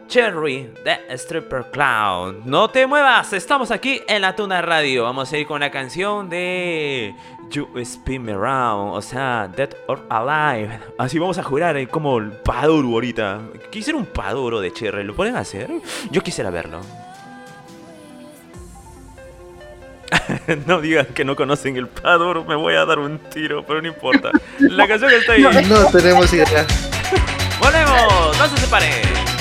[0.07, 2.41] Cherry The Stripper Clown.
[2.43, 5.03] No te muevas, estamos aquí en la Tuna Radio.
[5.03, 7.15] Vamos a ir con la canción de
[7.49, 10.79] You Spin Me Around, o sea, Dead or Alive.
[10.97, 13.39] Así vamos a jurar eh, como el Paduro ahorita.
[13.71, 15.71] Quisiera un Paduro de Cherry, ¿lo pueden hacer?
[16.11, 16.81] Yo quisiera verlo.
[20.65, 23.87] no digan que no conocen el Paduro, me voy a dar un tiro, pero no
[23.87, 24.31] importa.
[24.59, 25.43] La canción está ahí.
[25.67, 26.65] No, tenemos idea.
[27.59, 29.36] Volvemos, no se separen.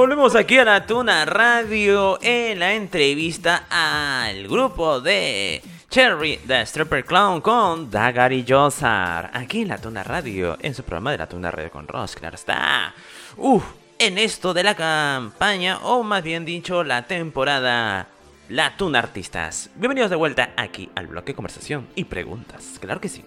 [0.00, 5.60] Volvemos aquí a la Tuna Radio en la entrevista al grupo de
[5.90, 9.30] Cherry the Stripper Clown con Dagari Yosar.
[9.34, 12.34] Aquí en la Tuna Radio, en su programa de la Tuna Radio con Ross, claro
[12.34, 12.94] está.
[13.36, 13.62] Uf,
[13.98, 18.08] en esto de la campaña, o más bien dicho, la temporada
[18.48, 19.68] La Tuna Artistas.
[19.74, 23.22] Bienvenidos de vuelta aquí al bloque conversación y preguntas, claro que sí.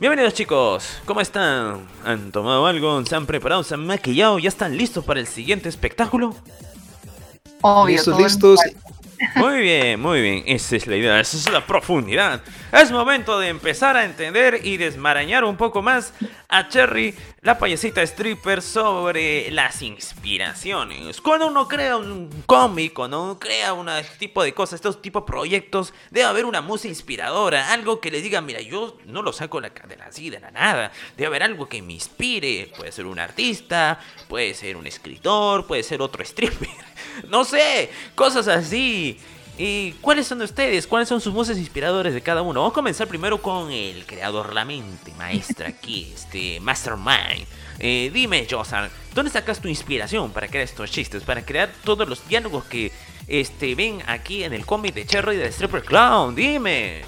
[0.00, 1.88] Bienvenidos chicos, ¿cómo están?
[2.04, 3.04] ¿Han tomado algo?
[3.04, 3.64] ¿Se han preparado?
[3.64, 4.38] ¿Se han maquillado?
[4.38, 6.36] ¿Ya están listos para el siguiente espectáculo?
[7.62, 8.60] Obvio, Listos, listos.
[9.34, 10.44] Muy bien, muy bien.
[10.46, 12.42] Esa es la idea, esa es la profundidad.
[12.72, 16.12] Es momento de empezar a entender y desmarañar un poco más
[16.48, 21.20] a Cherry, la payasita stripper, sobre las inspiraciones.
[21.20, 25.26] Cuando uno crea un cómic, cuando uno crea un tipo de cosas, estos tipos de
[25.26, 29.60] proyectos, debe haber una musa inspiradora, algo que les diga, mira, yo no lo saco
[29.60, 30.90] de la, así de la nada.
[31.16, 32.72] Debe haber algo que me inspire.
[32.76, 36.68] Puede ser un artista, puede ser un escritor, puede ser otro stripper.
[37.28, 39.18] No sé, cosas así.
[39.58, 40.86] ¿Y cuáles son de ustedes?
[40.86, 42.60] ¿Cuáles son sus voces inspiradores de cada uno?
[42.60, 47.44] Vamos a comenzar primero con el creador, la mente maestra aquí, este Mastermind.
[47.80, 51.24] Eh, dime, Josan, ¿dónde sacas tu inspiración para crear estos chistes?
[51.24, 52.92] Para crear todos los diálogos que
[53.26, 56.36] este, ven aquí en el cómic de Cherry de Stripper Clown.
[56.36, 57.02] Dime.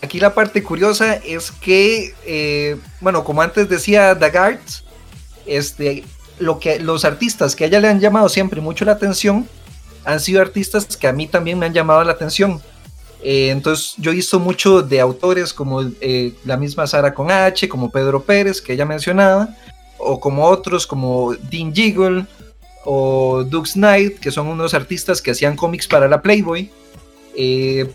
[0.00, 4.62] Aquí la parte curiosa es que, eh, bueno, como antes decía Dagart,
[5.44, 6.04] este,
[6.38, 9.48] lo que los artistas que a ella le han llamado siempre mucho la atención
[10.04, 12.60] han sido artistas que a mí también me han llamado la atención.
[13.22, 17.68] Eh, entonces yo he visto mucho de autores como eh, la misma Sara con H,
[17.68, 19.56] como Pedro Pérez, que ella mencionaba,
[19.96, 22.26] o como otros como Dean Jiggle
[22.84, 26.70] o Doug Knight, que son unos artistas que hacían cómics para la Playboy.
[27.34, 27.90] Eh,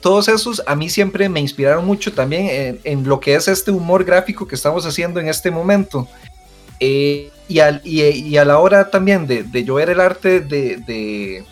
[0.00, 4.02] todos esos a mí siempre me inspiraron mucho también en, lo que es este humor
[4.02, 6.08] gráfico que estamos haciendo en este momento.
[7.50, 10.76] Y, al, y, y, a la hora también de, de yo ver el arte de,
[10.76, 11.44] de,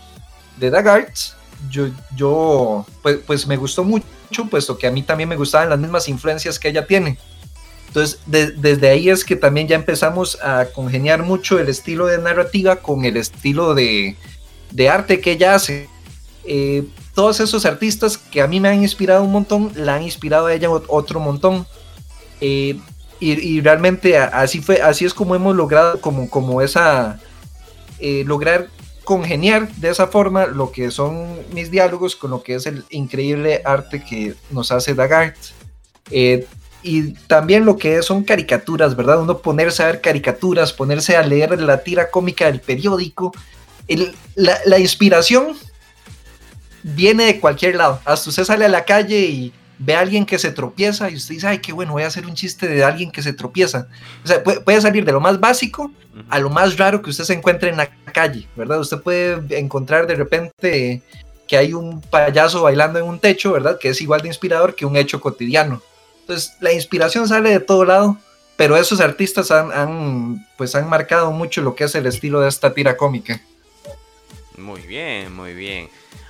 [0.57, 1.35] de Dagarts,
[1.69, 4.05] yo, yo pues, pues, me gustó mucho,
[4.49, 7.19] puesto que a mí también me gustaban las mismas influencias que ella tiene.
[7.89, 12.19] Entonces, de, desde ahí es que también ya empezamos a congeniar mucho el estilo de
[12.19, 14.17] narrativa con el estilo de,
[14.71, 15.89] de arte que ella hace.
[16.45, 20.47] Eh, todos esos artistas que a mí me han inspirado un montón, la han inspirado
[20.47, 21.67] a ella otro montón.
[22.41, 22.79] Eh,
[23.21, 27.19] y, realmente así fue, así es como hemos logrado como, como esa
[27.99, 28.69] eh, lograr
[29.03, 33.63] congeniar de esa forma lo que son mis diálogos con lo que es el increíble
[33.65, 35.37] arte que nos hace Dagart.
[36.11, 36.47] Eh,
[36.83, 39.21] y también lo que son caricaturas, ¿verdad?
[39.21, 43.33] Uno ponerse a ver caricaturas, ponerse a leer la tira cómica del periódico.
[43.89, 45.57] El, la, la inspiración
[46.83, 48.01] viene de cualquier lado.
[48.05, 51.35] Hasta usted sale a la calle y ve a alguien que se tropieza y usted
[51.35, 53.89] dice, ay, qué bueno, voy a hacer un chiste de alguien que se tropieza.
[54.25, 55.91] O sea, puede, puede salir de lo más básico
[56.29, 58.81] a lo más raro que usted se encuentre en la calle, ¿verdad?
[58.81, 61.03] Usted puede encontrar de repente
[61.47, 63.79] que hay un payaso bailando en un techo, ¿verdad?
[63.79, 65.83] Que es igual de inspirador que un hecho cotidiano.
[66.21, 68.19] Entonces, la inspiración sale de todo lado,
[68.57, 72.49] pero esos artistas han, han pues han marcado mucho lo que es el estilo de
[72.49, 73.41] esta tira cómica.
[74.57, 75.89] Muy bien, muy bien.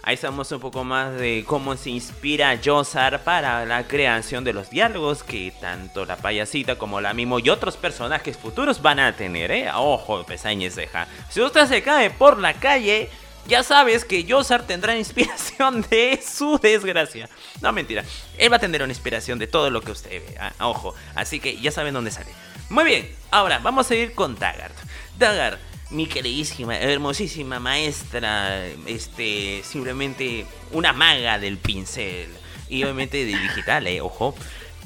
[0.09, 4.71] Ahí sabemos un poco más de cómo se inspira Josar para la creación de los
[4.71, 9.51] diálogos que tanto la payasita como la Mimo y otros personajes futuros van a tener,
[9.51, 9.71] ¿eh?
[9.75, 11.07] Ojo, pesañez ceja.
[11.29, 13.11] Si usted se cae por la calle,
[13.47, 17.29] ya sabes que Josar tendrá inspiración de su desgracia.
[17.61, 18.03] No, mentira.
[18.39, 20.39] Él va a tener una inspiración de todo lo que usted ve.
[20.41, 20.55] ¿ah?
[20.61, 22.31] Ojo, así que ya saben dónde sale.
[22.71, 24.75] Muy bien, ahora vamos a ir con Daggart.
[25.19, 25.61] Daggart,
[25.91, 32.29] mi queridísima, hermosísima maestra, este, simplemente una maga del pincel.
[32.69, 34.35] Y obviamente de digital, eh, ojo.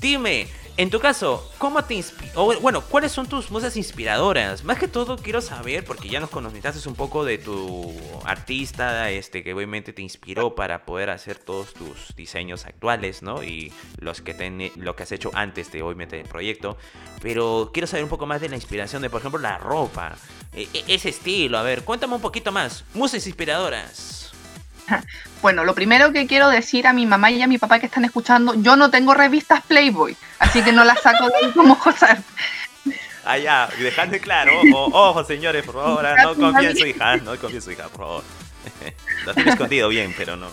[0.01, 0.47] Dime,
[0.79, 2.59] en tu caso, ¿cómo te inspiró?
[2.61, 4.65] Bueno, ¿cuáles son tus musas inspiradoras?
[4.65, 7.93] Más que todo quiero saber, porque ya nos conociste un poco de tu
[8.25, 13.43] artista, este, que obviamente te inspiró para poder hacer todos tus diseños actuales, ¿no?
[13.43, 16.79] Y los que ten, lo que has hecho antes de obviamente el proyecto.
[17.21, 20.17] Pero quiero saber un poco más de la inspiración de, por ejemplo, la ropa,
[20.53, 21.59] ese estilo.
[21.59, 22.85] A ver, cuéntame un poquito más.
[22.95, 24.33] Musas inspiradoras.
[25.43, 28.05] Bueno, lo primero que quiero decir a mi mamá y a mi papá que están
[28.05, 32.23] escuchando, yo no tengo revistas Playboy, así que no las saco de como José.
[33.25, 37.17] Ah, ya, dejando claro, ojo, ojo, señores, por favor, ah, no confíen en su hija,
[37.17, 38.25] no confíen en su hija, por favor.
[39.27, 40.49] Lo tengo escondido bien, pero no.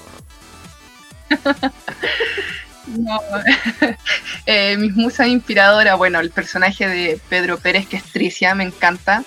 [2.87, 3.19] No,
[4.47, 9.23] eh, mis musas inspiradoras, bueno, el personaje de Pedro Pérez, que es Tricia, me encanta.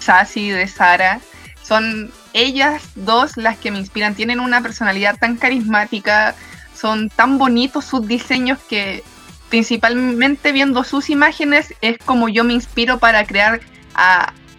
[0.00, 1.20] Sassy de Sara,
[1.62, 4.14] son ellas dos las que me inspiran.
[4.14, 6.34] Tienen una personalidad tan carismática,
[6.74, 9.02] son tan bonitos sus diseños que
[9.48, 13.60] principalmente viendo sus imágenes es como yo me inspiro para crear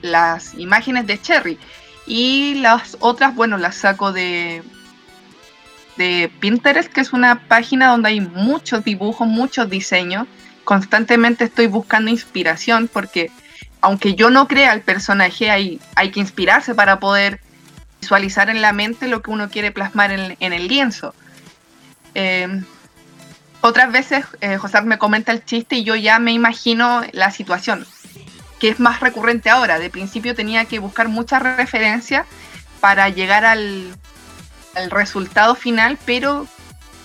[0.02, 1.58] las imágenes de Cherry.
[2.06, 4.64] Y las otras, bueno, las saco de,
[5.98, 10.28] de Pinterest, que es una página donde hay muchos dibujos, muchos diseños.
[10.64, 13.32] Constantemente estoy buscando inspiración porque
[13.82, 17.40] aunque yo no crea el personaje, hay, hay que inspirarse para poder
[18.02, 21.14] visualizar en la mente lo que uno quiere plasmar en, el lienzo.
[22.14, 22.64] Em,
[23.62, 27.86] otras veces eh, José me comenta el chiste y yo ya me imagino la situación,
[28.60, 29.80] que es más recurrente ahora.
[29.80, 32.26] De principio tenía que buscar muchas referencias
[32.80, 33.94] para llegar al,
[34.76, 36.48] al resultado final, pero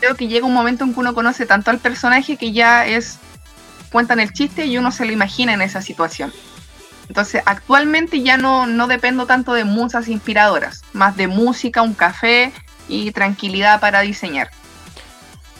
[0.00, 3.18] creo que llega un momento en que uno conoce tanto al personaje que ya es
[3.90, 6.32] cuentan el chiste y uno se lo imagina en esa situación.
[7.08, 12.52] Entonces, actualmente ya no, no dependo tanto de musas inspiradoras, más de música, un café
[12.88, 14.50] y tranquilidad para diseñar.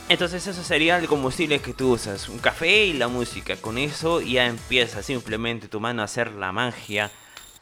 [0.09, 3.57] Entonces eso sería el combustible que tú usas, un café y la música.
[3.57, 7.11] Con eso ya empieza simplemente tu mano a hacer la magia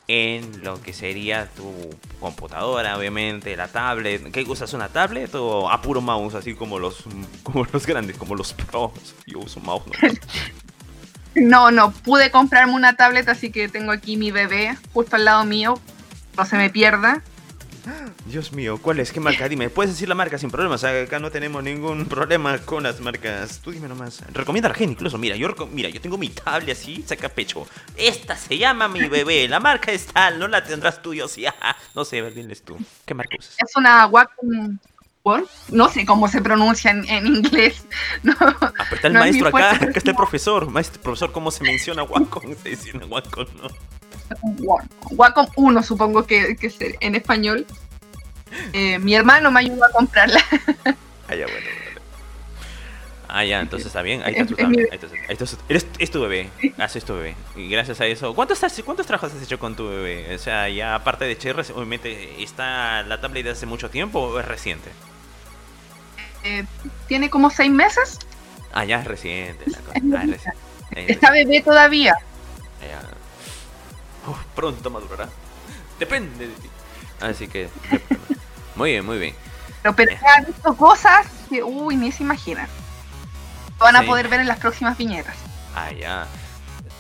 [0.08, 1.72] en lo que sería tu
[2.18, 4.32] computadora, obviamente, la tablet.
[4.32, 7.04] ¿Qué usas una tablet o a puro mouse, así como los
[7.44, 8.92] como los grandes, como los pros?
[9.26, 9.84] Yo uso mouse.
[9.86, 10.08] ¿no?
[11.34, 15.44] No, no, pude comprarme una tablet, así que tengo aquí mi bebé justo al lado
[15.44, 15.80] mío.
[16.36, 17.22] No se me pierda.
[18.26, 19.12] Dios mío, ¿cuál es?
[19.12, 19.48] ¿Qué marca?
[19.48, 20.84] Dime, puedes decir la marca sin problemas.
[20.84, 23.58] Acá no tenemos ningún problema con las marcas.
[23.58, 24.22] Tú dime nomás.
[24.32, 25.18] Recomienda a la gente incluso.
[25.18, 27.66] Mira, yo, mira, yo tengo mi tablet así, saca pecho.
[27.96, 29.48] Esta se llama mi bebé.
[29.48, 31.44] La marca es tal, no la tendrás tú, yo sí.
[31.94, 32.76] no sé, diles tú.
[33.04, 33.56] ¿Qué marca usas?
[33.58, 34.78] Es una Wacom
[35.70, 37.84] no sé cómo se pronuncia en, inglés.
[38.22, 40.70] No, ah, pues está el maestro acá, acá está el profesor.
[40.70, 42.54] Maestro, profesor, ¿cómo se menciona Wacom?
[42.62, 43.68] Se dice Wacom, ¿no?
[45.10, 47.66] Wacom 1, supongo que, que es en español.
[48.72, 50.40] Eh, mi hermano me ayudó a comprarla.
[51.28, 51.66] ah, ya, bueno,
[53.34, 54.22] Ah, ya, entonces está bien.
[54.24, 54.62] Ahí está tu.
[54.62, 54.76] Ahí
[55.30, 56.50] está, eres, es tu bebé.
[56.76, 57.34] Haces tu bebé.
[57.56, 58.34] Y gracias a eso.
[58.34, 60.34] ¿Cuántos, ¿Cuántos trabajos has hecho con tu bebé?
[60.34, 64.38] O sea, ya aparte de Cherry, obviamente, ¿está la tablet de hace mucho tiempo o
[64.38, 64.90] es reciente?
[66.44, 66.64] Eh,
[67.06, 68.18] tiene como seis meses.
[68.72, 69.64] Ah, ya es reciente.
[70.94, 72.14] Está bebé todavía.
[74.54, 75.28] pronto madurará.
[75.98, 76.68] Depende de ti.
[77.20, 77.68] Así que,
[78.74, 79.34] muy bien, muy bien.
[79.82, 82.68] Pero, pero ha visto cosas que, uy, ni se imagina.
[83.78, 85.36] Lo van a poder ver en las próximas viñetas.
[85.74, 86.26] Ah, ya.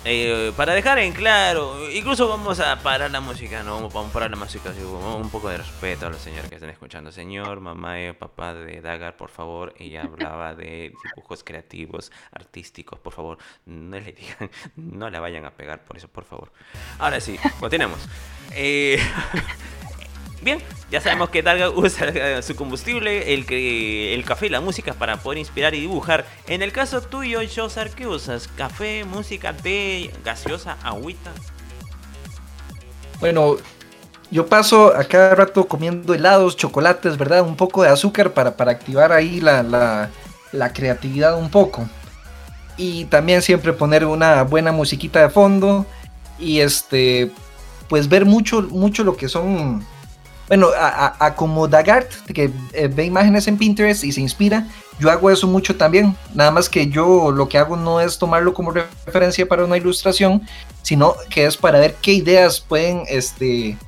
[0.04, 4.30] Eh, para dejar en claro, incluso vamos a parar la música, no vamos a parar
[4.30, 4.72] la música,
[5.16, 7.12] un poco de respeto a los señores que están escuchando.
[7.12, 13.12] Señor, mamá y papá de Dagar, por favor, ella hablaba de dibujos creativos, artísticos, por
[13.12, 16.52] favor, no le digan, no la vayan a pegar por eso, por favor.
[16.98, 18.00] Ahora sí, continuemos.
[18.50, 18.98] Eh,
[20.42, 20.58] Bien,
[20.90, 25.38] ya sabemos que Darga usa su combustible, el, el café y la música para poder
[25.38, 26.26] inspirar y dibujar.
[26.48, 28.48] En el caso tuyo, Josar, ¿qué usas?
[28.48, 31.30] ¿Café, música, té, gaseosa, agüita?
[33.20, 33.56] Bueno,
[34.32, 37.42] yo paso a cada rato comiendo helados, chocolates, ¿verdad?
[37.42, 40.10] Un poco de azúcar para, para activar ahí la, la,
[40.50, 41.88] la creatividad un poco.
[42.76, 45.86] Y también siempre poner una buena musiquita de fondo.
[46.40, 47.30] Y este,
[47.88, 49.84] pues ver mucho, mucho lo que son
[50.52, 54.66] bueno, a, como Dagart, que eh, ve imágenes en Pinterest y se inspira,
[55.00, 56.14] yo hago eso mucho también.
[56.34, 60.42] Nada más que yo lo que hago no es tomarlo como referencia para una ilustración,
[60.82, 63.78] sino que es para ver qué ideas pueden este,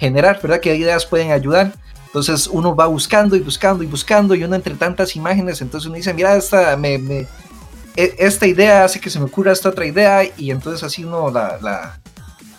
[0.00, 0.58] generar, ¿verdad?
[0.58, 1.72] Qué ideas pueden ayudar.
[2.06, 5.94] Entonces uno va buscando y buscando y buscando y uno entre tantas imágenes, entonces uno
[5.94, 6.94] dice, mira, esta, me,
[7.94, 11.30] e, esta idea hace que se me ocurra esta otra idea y entonces así uno
[11.30, 12.00] la,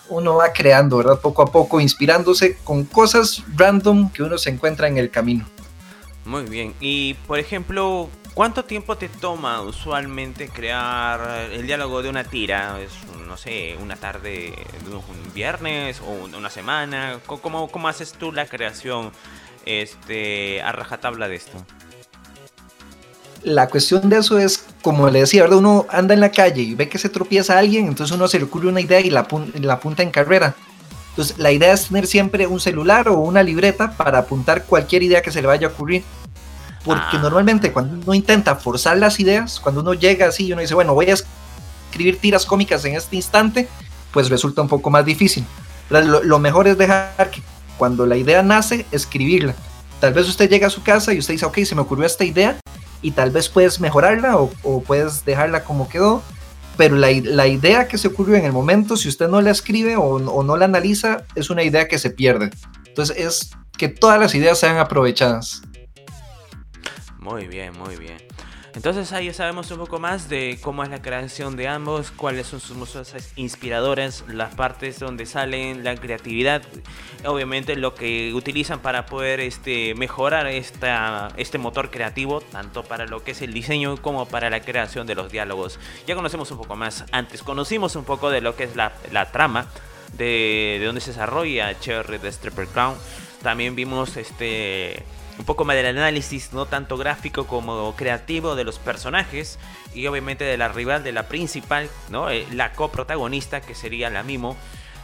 [0.10, 1.20] uno va creando, ¿verdad?
[1.20, 5.46] Poco a poco, inspirándose con cosas random que uno se encuentra en el camino.
[6.26, 6.74] Muy bien.
[6.80, 12.80] Y por ejemplo, ¿cuánto tiempo te toma usualmente crear el diálogo de una tira?
[12.82, 12.92] Es,
[13.28, 14.54] no sé, una tarde
[14.86, 17.20] de un viernes o una semana.
[17.26, 19.12] ¿Cómo, cómo haces tú la creación
[19.66, 21.66] este, a rajatabla de esto?
[23.44, 25.60] La cuestión de eso es, como le decía, ¿verdad?
[25.60, 28.38] Uno anda en la calle y ve que se tropieza a alguien, entonces uno se
[28.38, 30.56] le ocurre una idea y la, la apunta en carrera.
[31.12, 35.22] Entonces, la idea es tener siempre un celular o una libreta para apuntar cualquier idea
[35.22, 36.04] que se le vaya a ocurrir.
[36.86, 37.20] Porque ah.
[37.22, 40.94] normalmente cuando uno intenta forzar las ideas, cuando uno llega así y uno dice, bueno,
[40.94, 41.16] voy a
[41.90, 43.68] escribir tiras cómicas en este instante,
[44.14, 45.46] pues resulta un poco más difícil.
[45.90, 47.42] Lo, lo mejor es dejar que
[47.78, 49.56] cuando la idea nace, escribirla.
[50.00, 52.24] Tal vez usted llega a su casa y usted dice, ok, se me ocurrió esta
[52.24, 52.58] idea,
[53.02, 56.22] y tal vez puedes mejorarla o, puedes dejarla como quedó,
[56.78, 60.04] pero la, idea que se ocurrió en el momento, si usted no la escribe o,
[60.04, 62.52] o, no la analiza, es una idea que se pierde.
[62.88, 65.62] Entonces es que todas las ideas sean aprovechadas.
[67.20, 68.29] Muy bien, muy bien.
[68.76, 72.60] Entonces ahí sabemos un poco más de cómo es la creación de ambos, cuáles son
[72.60, 76.62] sus musas inspiradoras, las partes donde salen la creatividad,
[77.26, 83.24] obviamente lo que utilizan para poder este, mejorar esta, este motor creativo, tanto para lo
[83.24, 85.80] que es el diseño como para la creación de los diálogos.
[86.06, 89.32] Ya conocemos un poco más antes, conocimos un poco de lo que es la, la
[89.32, 89.68] trama,
[90.14, 92.96] de, de donde se desarrolla Cherry de Stripper Crown.
[93.42, 95.04] También vimos este
[95.40, 99.58] un poco más del análisis, no tanto gráfico como creativo de los personajes
[99.96, 102.30] y obviamente de la rival, de la principal, ¿no?
[102.30, 104.58] Eh, la coprotagonista que sería la Mimo.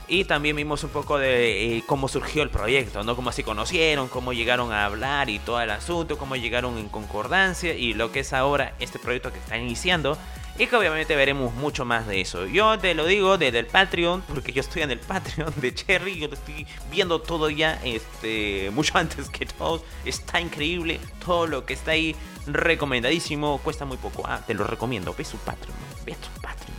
[0.07, 3.15] Y también vimos un poco de eh, cómo surgió el proyecto, ¿no?
[3.15, 7.73] Cómo se conocieron, cómo llegaron a hablar y todo el asunto, cómo llegaron en concordancia
[7.73, 10.17] y lo que es ahora este proyecto que está iniciando
[10.57, 12.45] y que obviamente veremos mucho más de eso.
[12.45, 16.17] Yo te lo digo desde el Patreon, porque yo estoy en el Patreon de Cherry,
[16.17, 19.81] yo lo estoy viendo todo ya este, mucho antes que todos.
[20.05, 22.15] Está increíble, todo lo que está ahí,
[22.47, 24.23] recomendadísimo, cuesta muy poco.
[24.25, 25.75] Ah, te lo recomiendo, ve su Patreon,
[26.05, 26.75] ve su Patreon.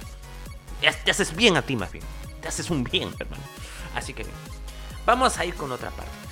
[1.05, 2.05] Te, haces bien a ti más bien,
[2.41, 3.43] te haces un bien, hermano.
[3.95, 4.25] Así que
[5.05, 6.26] vamos a ir con otra parte.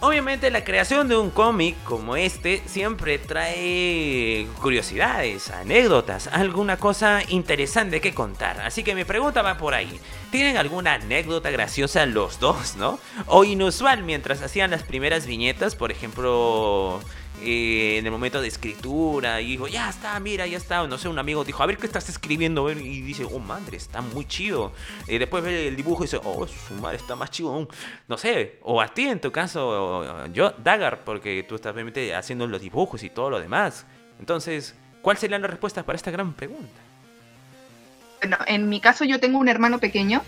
[0.00, 8.02] Obviamente la creación de un cómic como este siempre trae curiosidades, anécdotas, alguna cosa interesante
[8.02, 8.60] que contar.
[8.60, 9.98] Así que mi pregunta va por ahí.
[10.30, 12.98] ¿Tienen alguna anécdota graciosa los dos, no?
[13.26, 17.00] O inusual mientras hacían las primeras viñetas, por ejemplo,
[17.42, 20.86] eh, en el momento de escritura y dijo, ya está, mira, ya está.
[20.86, 22.70] No sé, un amigo dijo, a ver qué estás escribiendo.
[22.70, 24.72] Y dice, oh madre, está muy chido.
[25.06, 27.68] Y después ve el dibujo y dice, oh, su madre está más chido aún.
[28.08, 32.46] No sé, o a ti en tu caso, yo, Dagar, porque tú estás obviamente haciendo
[32.46, 33.86] los dibujos y todo lo demás.
[34.18, 36.80] Entonces, ¿cuál sería la respuesta para esta gran pregunta?
[38.20, 40.22] Bueno, en mi caso yo tengo un hermano pequeño.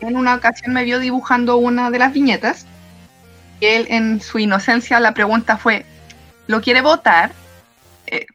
[0.00, 2.66] En una ocasión me vio dibujando una de las viñetas.
[3.60, 5.86] Y él en su inocencia la pregunta fue,
[6.46, 7.32] lo quiere votar.
[8.06, 8.26] Eh,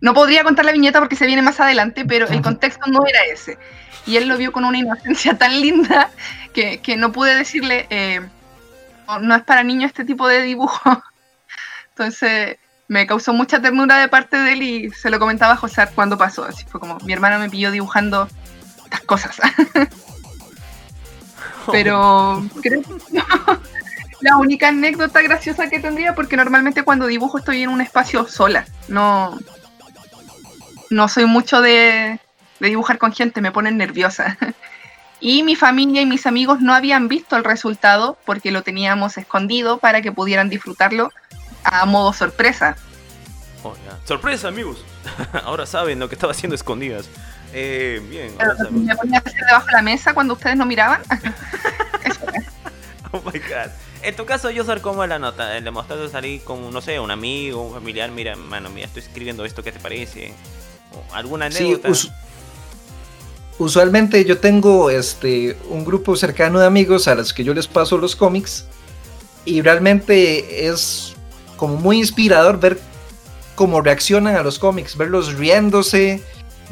[0.00, 3.24] no podría contar la viñeta porque se viene más adelante, pero el contexto no era
[3.24, 3.58] ese.
[4.06, 6.10] Y él lo vio con una inocencia tan linda
[6.52, 8.20] que, no pude decirle, eh,
[9.20, 11.02] no, es para niños este tipo de dibujo.
[11.90, 12.56] Entonces
[12.88, 16.16] me causó mucha ternura de parte de él y se lo comentaba a José cuando
[16.16, 16.44] pasó.
[16.44, 18.28] Así fue como, mi hermano me pilló dibujando
[18.84, 19.36] estas cosas.
[21.72, 22.82] pero creo
[24.26, 28.66] la única anécdota graciosa que tendría, porque normalmente cuando dibujo estoy en un espacio sola.
[28.88, 29.38] No,
[30.90, 32.18] no soy mucho de,
[32.58, 34.36] dibujar con gente, me ponen nerviosa.
[35.18, 39.78] Y mi familia y mis amigos no habían visto el resultado porque lo teníamos escondido
[39.78, 41.10] para que pudieran disfrutarlo
[41.64, 42.76] a modo sorpresa.
[43.62, 43.74] Oh,
[44.04, 44.84] sorpresa, amigos.
[45.44, 47.08] Ahora saben lo que estaba haciendo escondidas.
[47.54, 48.36] Eh, bien.
[48.72, 51.00] ¿Me ponía a hacer debajo de la mesa cuando ustedes no miraban?
[53.12, 53.70] oh my god.
[54.02, 57.10] En tu caso, yo soy como la nota, le mostraste salir con, no sé, un
[57.10, 60.32] amigo, un familiar, mira, mano, mira, estoy escribiendo esto, ¿qué te parece?
[60.92, 61.92] O alguna anécdota.
[61.94, 62.08] Sí,
[63.58, 67.96] usualmente yo tengo este un grupo cercano de amigos a los que yo les paso
[67.96, 68.66] los cómics
[69.46, 71.14] y realmente es
[71.56, 72.78] como muy inspirador ver
[73.54, 76.22] cómo reaccionan a los cómics, verlos riéndose,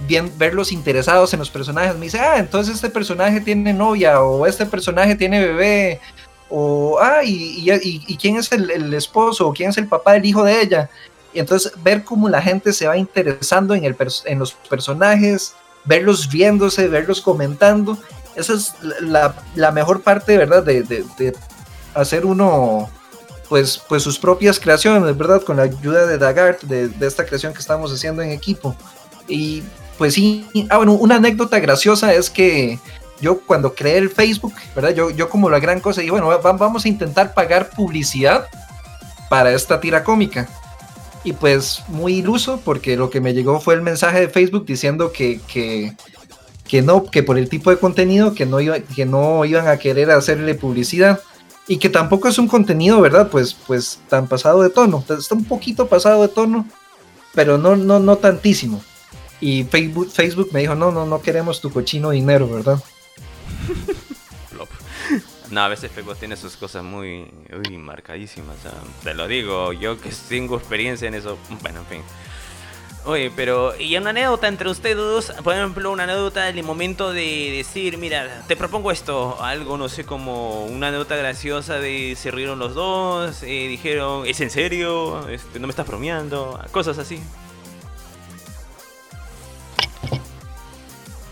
[0.07, 1.97] bien, verlos interesados en los personajes.
[1.97, 6.01] Me dice, ah, entonces este personaje tiene novia o este personaje tiene bebé
[6.57, 10.45] o, ah, y, y, quién es el, esposo, o quién es el papá del hijo
[10.45, 10.89] de ella.
[11.33, 13.97] Y entonces ver cómo la gente se va interesando en, el
[14.27, 17.99] en los personajes, verlos viéndose, verlos comentando,
[18.37, 20.63] esa es la, la mejor parte, ¿verdad?
[20.63, 21.37] De, de,
[21.93, 22.89] hacer uno,
[23.49, 25.43] pues, pues sus propias creaciones, ¿verdad?
[25.43, 28.77] Con la ayuda de Dagart, de, de esta creación que estamos haciendo en equipo.
[29.27, 29.65] Y
[29.99, 32.79] pues sí, ah, bueno, una anécdota graciosa es que
[33.21, 34.91] yo cuando creé el Facebook, ¿verdad?
[34.91, 38.47] Yo, yo como la gran cosa, y bueno, vamos a intentar pagar publicidad
[39.29, 40.49] para esta tira cómica.
[41.25, 45.11] Y pues muy iluso, porque lo que me llegó fue el mensaje de Facebook diciendo
[45.11, 45.97] que, que,
[46.69, 48.59] que no, que por el tipo de contenido, que no,
[48.95, 51.21] que no iban a querer hacerle publicidad.
[51.67, 53.31] Y que tampoco es un contenido, ¿verdad?
[53.31, 55.03] Pues, pues tan pasado de tono.
[55.09, 56.67] Está un poquito pasado de tono,
[57.35, 58.83] pero no, no, no tantísimo.
[59.41, 62.79] Y Facebook, Facebook me dijo, no, no, no queremos tu cochino dinero, ¿verdad?
[65.51, 67.31] No, a veces Facebook tiene sus cosas muy
[67.79, 68.57] marcadísimas.
[69.03, 71.39] te lo digo, yo que tengo experiencia en eso.
[71.63, 72.03] Bueno, en fin.
[73.07, 75.33] Oye, pero ¿y una anécdota entre ustedes dos?
[75.43, 79.91] Por ejemplo, una anécdota en el momento de decir, mira, te propongo esto, algo, no
[79.91, 85.29] sé, como una anécdota graciosa de se rieron los dos, eh, dijeron, ¿es en serio?
[85.29, 86.59] Este, ¿No me estás bromeando?
[86.71, 87.21] Cosas así.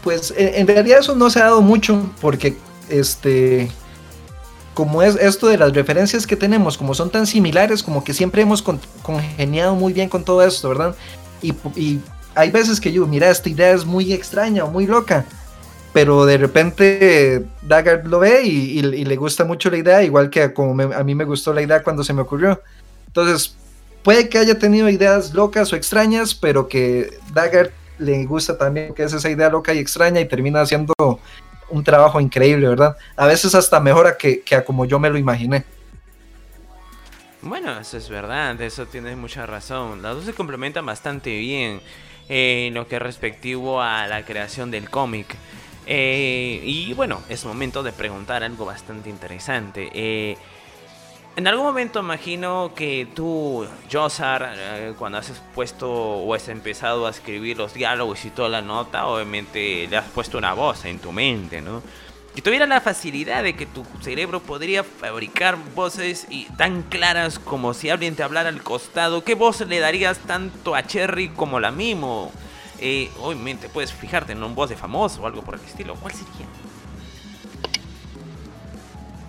[0.03, 2.57] Pues en realidad eso no se ha dado mucho porque
[2.88, 3.70] este
[4.74, 8.42] como es esto de las referencias que tenemos, como son tan similares, como que siempre
[8.42, 10.96] hemos congeniado muy bien con todo esto, ¿verdad?
[11.42, 12.00] Y,
[12.34, 15.26] hay veces que yo, mira, esta idea es muy extraña o muy loca,
[15.92, 20.82] pero de repente Daggard lo ve y, le gusta mucho la idea, igual que como
[20.82, 22.62] a mí me gustó la idea cuando se me ocurrió.
[23.07, 23.55] Entonces,
[24.03, 27.72] puede que haya tenido ideas locas o extrañas, pero que Daggard
[28.03, 30.94] le gusta también que es esa idea loca y extraña y termina haciendo
[31.70, 32.96] un trabajo increíble, ¿verdad?
[33.16, 35.64] A veces hasta mejora que, que a como yo me lo imaginé.
[37.40, 40.03] Bueno, eso es verdad, eso tienes mucha razón.
[40.03, 41.80] Las dos se complementan bastante bien
[42.28, 45.34] en lo que es respectivo a la creación del cómic.
[45.86, 49.90] Eh, y bueno, es momento de preguntar algo bastante interesante.
[49.92, 50.36] Eh,
[51.37, 57.11] en algún momento imagino que tú, Josar, eh, cuando has puesto o has empezado a
[57.11, 61.11] escribir los diálogos y toda la nota, obviamente le has puesto una voz en tu
[61.11, 61.83] mente, ¿no?
[62.35, 67.74] Si tuviera la facilidad de que tu cerebro podría fabricar voces y tan claras como
[67.74, 71.70] si alguien te hablara al costado, ¿qué voz le darías tanto a Cherry como la
[71.70, 72.33] Mimo?
[72.78, 75.95] Eh, obviamente puedes fijarte en un voz de famoso o algo por el estilo.
[75.95, 76.47] ¿Cuál sería?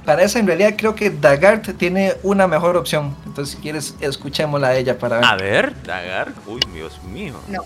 [0.06, 3.16] Para eso en realidad creo que Dagart tiene una mejor opción.
[3.26, 5.26] Entonces, si quieres, escuchémosla a ella para ver.
[5.26, 6.36] A ver, Dagart.
[6.46, 7.40] Uy, Dios mío.
[7.48, 7.64] No.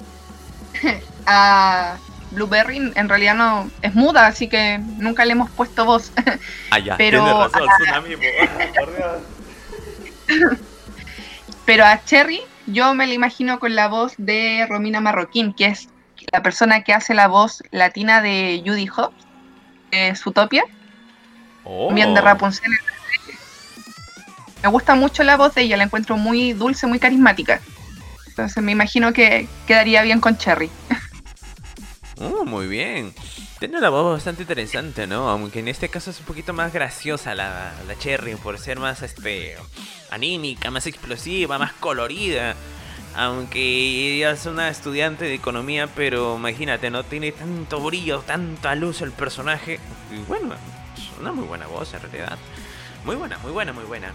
[1.26, 1.98] a
[2.32, 6.12] Blueberry en realidad no es muda, así que nunca le hemos puesto voz.
[6.72, 6.98] Ah, ya.
[6.98, 7.68] Pero razón,
[8.76, 9.22] por Dios.
[11.66, 15.88] Pero a Cherry yo me la imagino con la voz de Romina Marroquín, que es
[16.32, 19.16] la persona que hace la voz latina de Judy Hobbs,
[19.92, 20.66] de Zootopia.
[21.92, 22.24] Bien de oh.
[22.24, 22.72] Rapunzel.
[24.64, 27.62] Me gusta mucho la voz de ella, la encuentro muy dulce, muy carismática.
[28.28, 30.70] Entonces me imagino que quedaría bien con Cherry.
[32.20, 33.14] Oh, muy bien.
[33.60, 35.30] Tiene una voz bastante interesante, ¿no?
[35.30, 39.02] Aunque en este caso es un poquito más graciosa la, la Cherry, por ser más
[39.02, 39.56] este
[40.10, 42.56] anímica, más explosiva, más colorida.
[43.16, 49.02] Aunque ella es una estudiante de economía, pero imagínate, no tiene tanto brillo, tanta luz
[49.02, 49.80] el personaje.
[50.12, 50.56] Y bueno,
[51.20, 52.38] una muy buena voz en realidad.
[53.06, 54.12] Muy buena, muy buena, muy buena.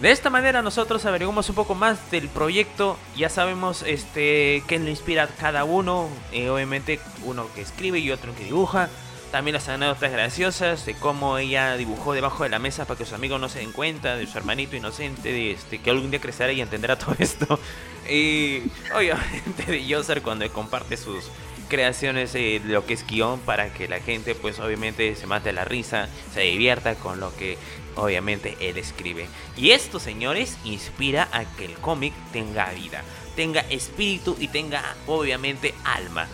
[0.00, 4.90] De esta manera nosotros averiguamos un poco más del proyecto, ya sabemos este qué le
[4.90, 8.88] inspira a cada uno, eh, obviamente uno que escribe y otro que dibuja,
[9.32, 13.14] también las anécdotas graciosas de cómo ella dibujó debajo de la mesa para que sus
[13.14, 16.52] amigos no se den cuenta de su hermanito inocente, de este, que algún día crecerá
[16.52, 17.58] y entenderá todo esto.
[18.10, 18.62] Y
[18.96, 21.30] obviamente de Yoser cuando comparte sus
[21.68, 25.64] creaciones de lo que es guion para que la gente pues obviamente se mate la
[25.64, 27.58] risa, se divierta con lo que
[27.94, 29.28] obviamente él escribe.
[29.56, 33.02] Y esto señores inspira a que el cómic tenga vida,
[33.36, 36.26] tenga espíritu y tenga obviamente alma.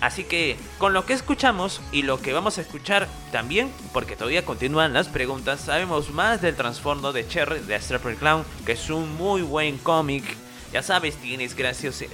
[0.00, 4.46] Así que con lo que escuchamos y lo que vamos a escuchar también, porque todavía
[4.46, 9.14] continúan las preguntas, sabemos más del trasfondo de Cherry de Strapper Clown, que es un
[9.16, 10.24] muy buen cómic
[10.72, 11.56] ya sabes, tienes,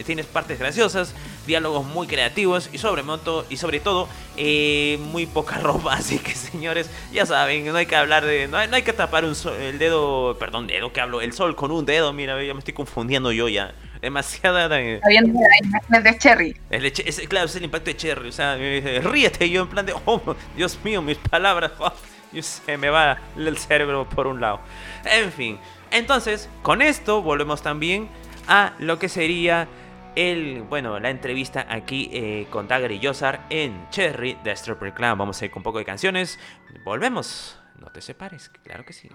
[0.05, 1.15] tienes partes graciosas,
[1.47, 5.95] diálogos muy creativos y sobre, moto, y sobre todo eh, muy poca ropa.
[5.95, 8.49] Así que señores, ya saben, no hay que hablar de...
[8.49, 11.85] No hay, que tapar un el dedo, perdón, dedo que hablo, el sol con un
[11.85, 12.13] dedo.
[12.13, 13.75] Mira, ya me estoy confundiendo yo ya.
[14.01, 14.69] Demasiada...
[14.69, 15.41] Viendo
[15.89, 16.57] la de Cherry.
[16.71, 18.29] es, claro, es el impacto de Cherry.
[18.29, 19.95] O sea, ríete yo en plan de...
[20.05, 20.21] Oh,
[20.57, 21.73] Dios mío, mis palabras.
[22.33, 24.61] y se me va el cerebro por un lado.
[25.05, 25.59] En fin,
[25.91, 28.09] entonces, con esto volvemos también
[28.49, 29.69] a lo que sería
[30.15, 35.19] el, bueno, la entrevista aquí eh, con Dagger y Yosar en Cherry de Stripper Clan.
[35.19, 36.39] Vamos a ir con un poco de canciones.
[36.85, 37.59] Volvemos.
[37.79, 39.09] No te separes, claro que sí.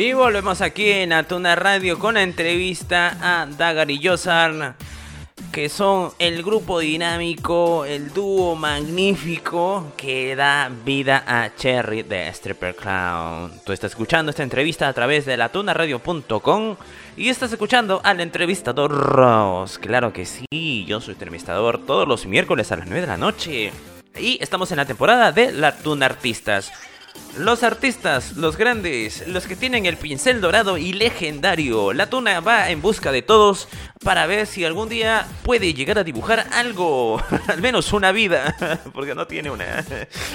[0.00, 4.74] Y volvemos aquí en Atuna Radio con la entrevista a Dagar y Yosar,
[5.52, 12.76] que son el grupo dinámico, el dúo magnífico que da vida a Cherry de Stripper
[12.76, 13.52] Clown.
[13.62, 16.76] Tú estás escuchando esta entrevista a través de latunaradio.com
[17.18, 19.76] y estás escuchando al entrevistador Ross.
[19.76, 23.70] Claro que sí, yo soy entrevistador todos los miércoles a las 9 de la noche.
[24.18, 26.72] Y estamos en la temporada de Latuna Artistas.
[27.38, 31.92] Los artistas, los grandes, los que tienen el pincel dorado y legendario.
[31.92, 33.68] La tuna va en busca de todos
[34.02, 38.56] para ver si algún día puede llegar a dibujar algo, al menos una vida,
[38.94, 39.84] porque no tiene una.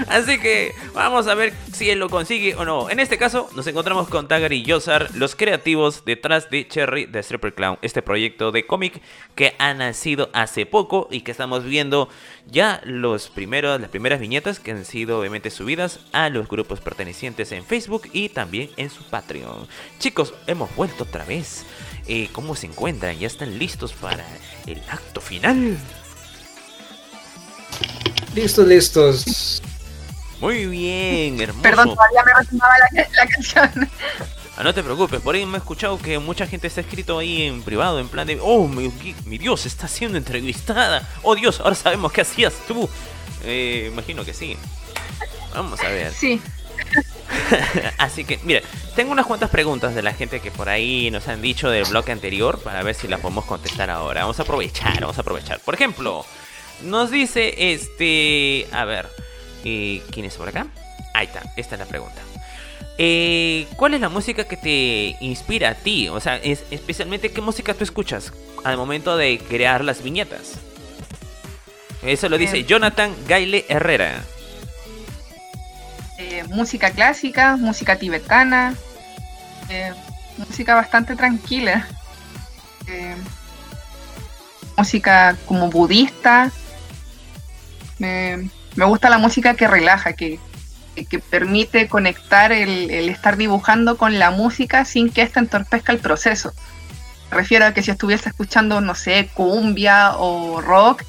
[0.08, 2.90] Así que vamos a ver si él lo consigue o no.
[2.90, 7.20] En este caso, nos encontramos con Tagar y Yosar, los creativos detrás de Cherry The
[7.20, 9.02] Stripper Clown, este proyecto de cómic
[9.36, 12.08] que ha nacido hace poco y que estamos viendo
[12.48, 17.52] ya los primeros, las primeras viñetas que han sido obviamente subidas a los grupos pertenecientes
[17.52, 19.68] en Facebook y también en su Patreon.
[20.00, 21.64] Chicos, hemos vuelto otra vez.
[22.08, 23.18] Eh, ¿Cómo se encuentran?
[23.18, 24.26] ¿Ya están listos para
[24.66, 25.78] el acto final?
[28.34, 29.62] Listos, listos.
[30.42, 31.62] Muy bien, hermoso.
[31.62, 33.90] Perdón, todavía me resonaba la, la canción.
[34.58, 37.42] Ah, no te preocupes, por ahí me he escuchado que mucha gente está escrito ahí
[37.44, 38.90] en privado, en plan de, oh, mi,
[39.26, 41.08] mi Dios, está siendo entrevistada.
[41.24, 42.90] Oh Dios, ahora sabemos qué hacías tú.
[43.44, 44.56] Eh, imagino que sí.
[45.56, 46.12] Vamos a ver.
[46.14, 46.42] Sí.
[47.98, 48.62] Así que, mira,
[48.96, 52.12] tengo unas cuantas preguntas de la gente que por ahí nos han dicho del bloque
[52.12, 54.22] anterior para ver si las podemos contestar ahora.
[54.22, 55.60] Vamos a aprovechar, vamos a aprovechar.
[55.60, 56.26] Por ejemplo,
[56.84, 58.68] nos dice este.
[58.72, 59.08] A ver,
[59.64, 60.68] eh, ¿quién es por acá?
[61.14, 62.22] Ahí está, esta es la pregunta.
[62.98, 66.08] Eh, ¿Cuál es la música que te inspira a ti?
[66.10, 68.32] O sea, es, especialmente qué música tú escuchas
[68.64, 70.54] al momento de crear las viñetas.
[72.02, 72.64] Eso lo dice Eh.
[72.66, 74.24] Jonathan Gaile Herrera.
[76.18, 78.74] Eh, música clásica, música tibetana,
[79.70, 79.94] eh,
[80.38, 81.86] música bastante tranquila,
[82.88, 83.16] eh,
[84.78, 86.52] música como budista.
[88.00, 90.40] Me, gusta la música que relaja, que,
[90.96, 95.92] que- que permite conectar el, el estar dibujando con la música sin que ésta entorpezca
[95.92, 96.54] el proceso.
[97.32, 101.04] Me refiero a que si estuviese escuchando, no sé, cumbia o rock,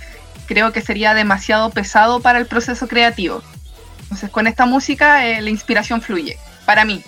[0.47, 3.43] creo que sería demasiado pesado para el proceso creativo.
[4.07, 7.03] Entonces con esta música eh, la inspiración fluye, para mí.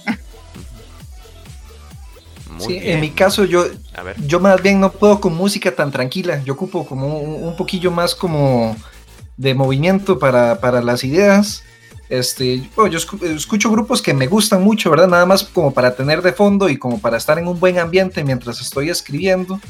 [2.51, 2.86] Muy Sí, bien.
[2.94, 4.16] en mi caso yo, A ver.
[4.26, 6.42] yo más bien no puedo con música tan tranquila.
[6.44, 8.76] Yo ocupo como un, un poquillo más como
[9.36, 11.62] de movimiento para, para las ideas.
[12.09, 15.09] Este, bueno, yo escu- escucho grupos que me gustan mucho, ¿verdad?
[15.09, 18.24] Nada más como para tener de fondo y como para estar en un buen ambiente
[18.24, 19.61] mientras estoy escribiendo.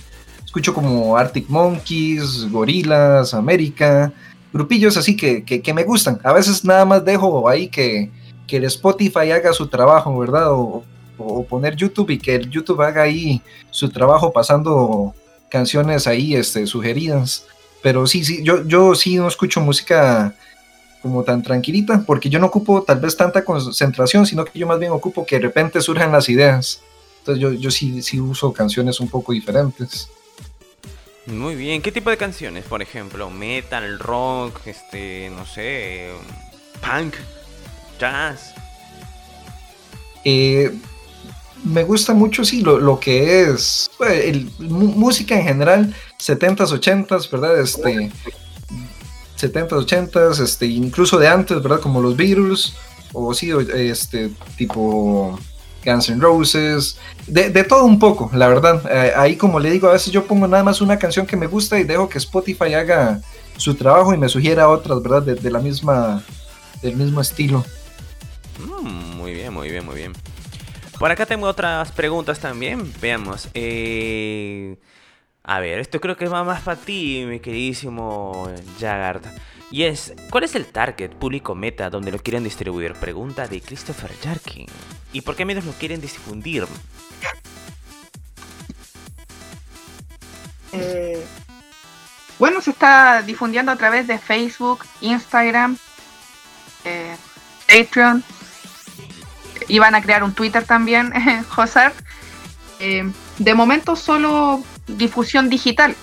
[0.44, 4.12] Escucho como Arctic Monkeys, Gorillaz, América,
[4.52, 6.20] grupillos así que, que, me gustan.
[6.24, 8.10] A veces nada más dejo ahí que,
[8.46, 10.52] que el Spotify haga su trabajo, ¿verdad?
[10.52, 10.84] O,
[11.18, 15.14] o poner YouTube y que el YouTube haga ahí su trabajo pasando
[15.50, 17.44] canciones ahí este, sugeridas.
[17.82, 20.34] Pero sí, sí, yo, yo sí no escucho música
[21.02, 24.78] como tan tranquilita, porque yo no ocupo tal vez tanta concentración, sino que yo más
[24.78, 26.82] bien ocupo que de repente surjan las ideas.
[27.20, 30.08] Entonces yo, yo sí, sí uso canciones un poco diferentes.
[31.32, 32.64] Muy bien, ¿qué tipo de canciones?
[32.64, 36.08] Por ejemplo, metal, rock, este, no sé,
[36.80, 37.14] punk,
[38.00, 38.54] jazz.
[40.24, 40.72] Eh,
[41.64, 47.60] me gusta mucho, sí, lo, que es el, música en general, 70s, 80s, ¿verdad?
[47.60, 48.10] Este,
[49.38, 51.80] 70s, 80s, este, incluso de antes, ¿verdad?
[51.80, 52.72] Como los Beatles,
[53.12, 55.38] o sí, este, tipo
[55.88, 58.82] Guns Roses, de, todo un poco, la verdad.
[58.90, 61.46] Eh, ahí, como le digo, a veces yo pongo nada más una canción que me
[61.46, 63.20] gusta y dejo que Spotify haga
[63.56, 65.22] su trabajo y me sugiera otras, ¿verdad?
[65.22, 66.22] De, la misma,
[66.82, 67.64] del mismo estilo.
[68.58, 70.12] Mm, muy bien, muy bien, muy bien.
[70.98, 72.92] Por acá tengo otras preguntas también.
[73.00, 73.48] Veamos.
[73.54, 74.76] Eh,
[75.44, 79.22] a ver, esto creo que va más para ti, mi queridísimo Jagard.
[79.70, 82.94] Y es, ¿cuál es el target público meta donde lo quieren distribuir?
[82.94, 84.66] Pregunta de Christopher Jarkin.
[85.12, 86.66] ¿Y por qué medios lo quieren difundir?
[90.72, 91.22] Eh,
[92.38, 95.76] bueno, se está difundiendo a través de Facebook, Instagram,
[96.84, 97.16] eh,
[97.66, 98.24] Patreon.
[99.68, 101.12] Iban a crear un Twitter también,
[101.48, 101.90] José.
[102.80, 105.94] Eh, de momento solo difusión digital.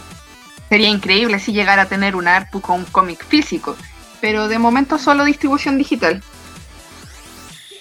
[0.70, 3.76] Sería increíble si llegara a tener un ARPU con un cómic físico,
[4.20, 6.24] pero de momento solo distribución digital.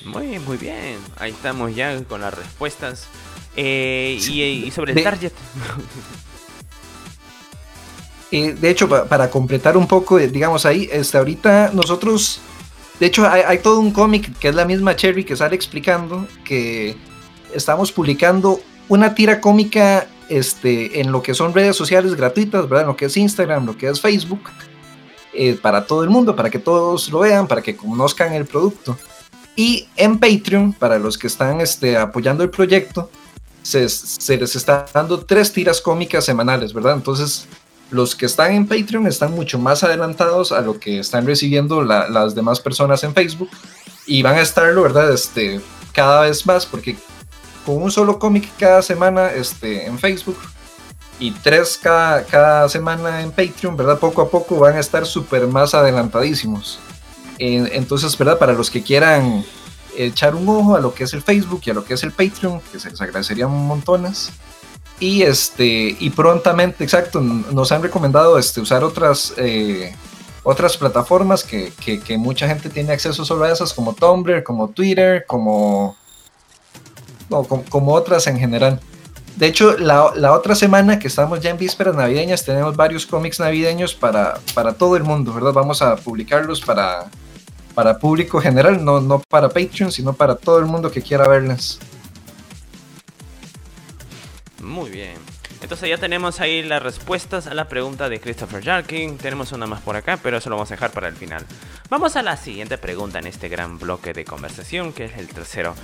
[0.05, 0.99] Muy, muy bien.
[1.17, 3.09] Ahí estamos ya con las respuestas.
[3.57, 5.33] Eh, y, sobre el target.
[8.31, 12.41] Eh, de hecho, para completar un poco, eh, digamos ahí, este, ahorita nosotros,
[13.01, 16.97] de hecho, hay, todo un cómic que es la misma Cherry que sale explicando que
[17.55, 22.83] estamos publicando una tira cómica este, en lo que son redes sociales gratuitas, ¿verdad?
[22.83, 24.43] En lo que es Instagram, lo que es Facebook,
[25.33, 28.97] eh, para todo el mundo, para que todos lo vean, para que conozcan el producto.
[29.57, 33.11] Y en Patreon, para los que están este, apoyando el proyecto,
[33.63, 33.81] se,
[34.37, 36.95] les está dando tres tiras cómicas semanales, ¿verdad?
[36.95, 37.47] Entonces,
[37.91, 42.35] los que están en Patreon están mucho más adelantados a lo que están recibiendo las
[42.35, 43.51] demás personas en Facebook
[44.07, 45.13] y van a estarlo, ¿verdad?
[45.13, 45.61] Este,
[45.93, 46.97] cada vez más, porque
[47.65, 50.39] con un solo cómic cada semana este, en Facebook
[51.19, 53.99] y tres cada, cada semana en Patreon, ¿verdad?
[53.99, 56.79] Poco a poco van a estar súper más adelantadísimos.
[57.39, 58.39] entonces, ¿verdad?
[58.39, 59.45] Para los que quieran
[59.97, 62.13] echar un ojo a lo que es el Facebook y a lo que es el
[62.13, 64.31] Patreon, que se les agradecerían montones.
[65.01, 69.95] Y este, y prontamente, exacto, nos han recomendado este, usar otras, eh,
[70.45, 74.69] otras plataformas que, que, que, mucha gente tiene acceso solo a esas, como Tumblr, como
[74.69, 75.97] Twitter, como
[77.29, 78.81] como, otras en general.
[79.37, 83.95] De hecho, la, otra semana que estamos ya en vísperas navideñas, tenemos varios cómics navideños
[83.95, 85.53] para, para todo el mundo, ¿verdad?
[85.53, 87.07] Vamos a publicarlos para,
[87.75, 91.81] para público general, no, no para Patreon, sino para todo el mundo que quiera verlas.
[94.63, 95.35] Muy bien.
[95.65, 99.17] Entonces ya tenemos ahí las respuestas a la pregunta de Christopher Jarkin.
[99.17, 101.47] Tenemos una más por acá, pero eso lo vamos a dejar para el final.
[101.89, 105.75] Vamos a la siguiente pregunta en este gran bloque de conversación, que es el tercero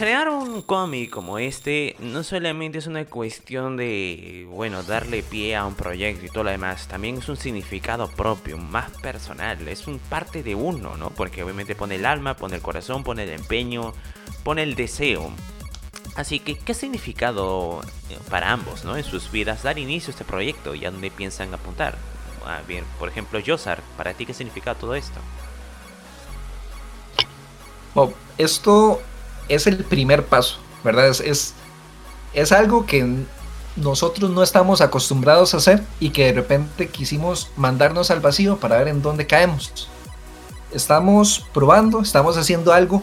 [0.00, 5.66] crear un cómic como este no solamente es una cuestión de, bueno, darle pie a
[5.66, 9.98] un proyecto y todo lo demás, también es un significado propio, más personal, es un
[9.98, 11.10] parte de uno, ¿no?
[11.10, 13.92] Porque obviamente pone el alma, pone el corazón, pone el empeño,
[14.42, 15.32] pone el deseo.
[16.16, 18.96] Así que, ¿qué significado eh, para ambos, ¿no?
[18.96, 21.98] En sus vidas dar inicio a este proyecto y a dónde piensan apuntar?
[22.46, 25.20] Ah, bien, por ejemplo, Yosar, ¿para ti qué significa todo esto?
[28.38, 29.02] esto
[29.50, 31.08] es el primer paso, ¿verdad?
[31.08, 31.54] Es,
[32.32, 33.06] es, algo que
[33.76, 38.78] nosotros no estamos acostumbrados a hacer y que de repente quisimos mandarnos al vacío para
[38.78, 39.88] ver en dónde caemos.
[40.72, 43.02] Estamos probando, estamos haciendo algo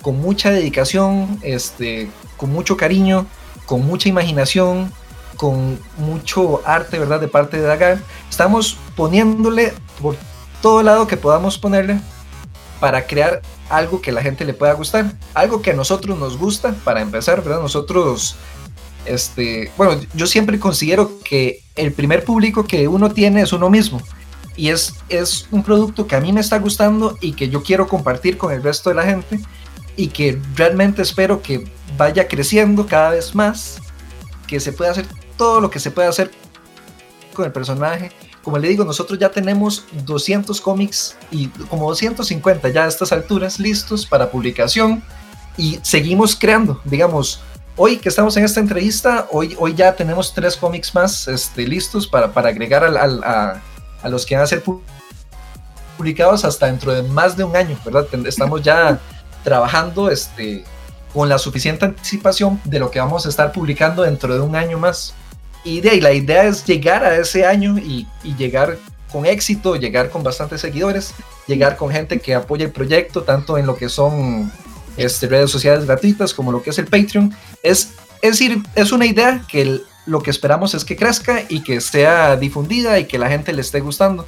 [0.00, 3.26] con mucha dedicación, este, con mucho cariño,
[3.66, 4.92] con mucha imaginación,
[5.36, 7.20] con mucho arte, ¿verdad?
[7.20, 7.98] De parte de Dagar.
[8.28, 10.14] Estamos poniéndole por
[10.62, 12.00] todo lado que podamos ponerle
[12.80, 16.74] para crear algo que la gente le pueda gustar, algo que a nosotros nos gusta,
[16.82, 17.60] para empezar, ¿verdad?
[17.60, 18.36] Nosotros,
[19.04, 24.00] este, bueno, yo siempre considero que el primer público que uno tiene es uno mismo.
[24.56, 27.86] Y es, es un producto que a mí me está gustando y que yo quiero
[27.86, 29.40] compartir con el resto de la gente
[29.96, 33.78] y que realmente espero que vaya creciendo cada vez más,
[34.46, 35.06] que se pueda hacer
[35.36, 36.30] todo lo que se pueda hacer
[37.34, 38.10] con el personaje
[38.42, 43.60] como le digo, nosotros ya tenemos 200 cómics y como 250 ya a estas alturas
[43.60, 45.02] listos para publicación
[45.56, 46.80] y seguimos creando.
[46.84, 47.40] Digamos,
[47.76, 52.06] hoy que estamos en esta entrevista, hoy, hoy ya tenemos tres cómics más este, listos
[52.06, 53.60] para, para agregar a,
[54.02, 54.62] a, los que van a ser
[55.96, 58.06] publicados hasta dentro de más de un año, ¿verdad?
[58.26, 58.98] Estamos ya
[59.44, 60.64] trabajando este,
[61.12, 64.78] con la suficiente anticipación de lo que vamos a estar publicando dentro de un año
[64.78, 65.14] más.
[65.64, 68.06] Y la idea es llegar a ese año y,
[68.36, 68.78] llegar
[69.12, 71.12] con éxito, llegar con bastantes seguidores,
[71.46, 74.50] llegar con gente que apoya el proyecto, tanto en lo que son
[74.96, 77.34] este, redes sociales gratuitas como lo que es el Patreon.
[77.62, 81.80] Es, es decir, es una idea que lo que esperamos es que crezca y que
[81.80, 84.26] sea difundida y que la gente le esté gustando.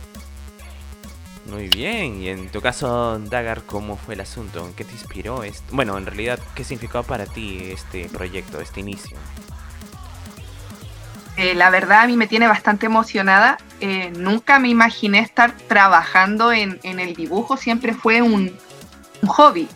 [1.53, 4.71] Muy bien, y en tu caso, Dagar, ¿cómo fue el asunto?
[4.75, 5.65] ¿Qué te inspiró esto?
[5.71, 9.19] Bueno, en realidad, ¿qué significó para ti este proyecto, este inicio?
[11.37, 13.59] Eh, la verdad a mí me tiene bastante emocionada.
[13.81, 18.57] Eh, nunca me imaginé estar trabajando en, el dibujo, siempre fue un,
[19.27, 19.69] hobby.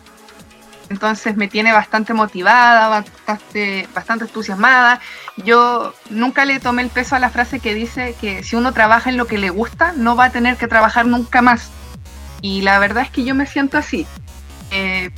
[0.89, 5.01] Entonces me tiene bastante motivada, bastante, bastante entusiasmada.
[5.37, 9.09] Yo nunca le tomé el peso a la frase que dice que si uno trabaja
[9.09, 11.71] en lo que le gusta, no va a tener que trabajar nunca más.
[12.41, 14.05] Y la verdad es que yo me siento así.
[14.71, 15.11] Eh,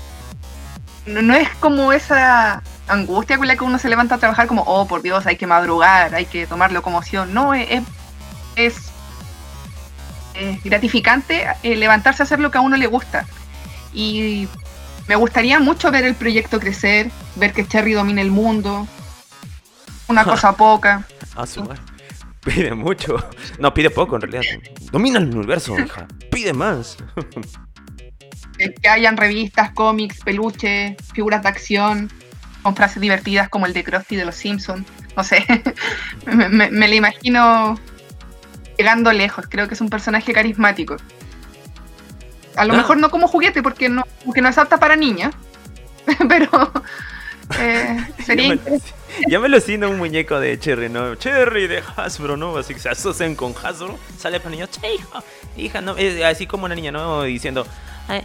[1.06, 4.88] no es como esa angustia con la que uno se levanta a trabajar como, oh,
[4.88, 7.34] por Dios, hay que madrugar, hay que tomar locomoción.
[7.34, 7.84] No, es,
[8.56, 8.92] es,
[10.64, 13.26] gratificante eh, levantarse a hacer lo que a uno le gusta.
[13.94, 14.48] Y
[15.08, 18.88] me gustaría mucho ver el proyecto crecer, ver que Cherry domine el mundo.
[20.08, 21.06] Una cosa poca.
[21.36, 21.46] Ah,
[22.42, 23.18] Pide mucho.
[23.60, 24.44] No, pide poco en realidad.
[24.92, 26.08] Domina el universo, hija.
[26.32, 26.98] Pide más.
[28.82, 32.12] que hayan revistas, cómics, peluches, figuras de acción,
[32.62, 34.86] con frases divertidas como el de Krusty de los Simpsons.
[35.16, 35.46] No sé,
[36.26, 37.80] me, me, lo imagino
[38.78, 39.46] llegando lejos.
[39.50, 40.98] Creo que es un personaje carismático.
[42.56, 42.78] A lo ah.
[42.78, 45.34] mejor no como juguete, porque no, porque no es apta para niñas,
[46.30, 46.72] pero
[47.60, 48.58] eh, sería
[49.28, 51.16] ya me, lo siento un muñeco de Cherry, ¿no?
[51.16, 52.56] Cherry de Hasbro, ¿no?
[52.58, 55.24] Así que se asocian con Hasbro, sale para niños, che, hija,
[55.58, 55.96] hija, ¿no?
[56.26, 57.24] así como una niña, ¿no?
[57.24, 57.66] Diciendo,
[58.08, 58.24] Ay,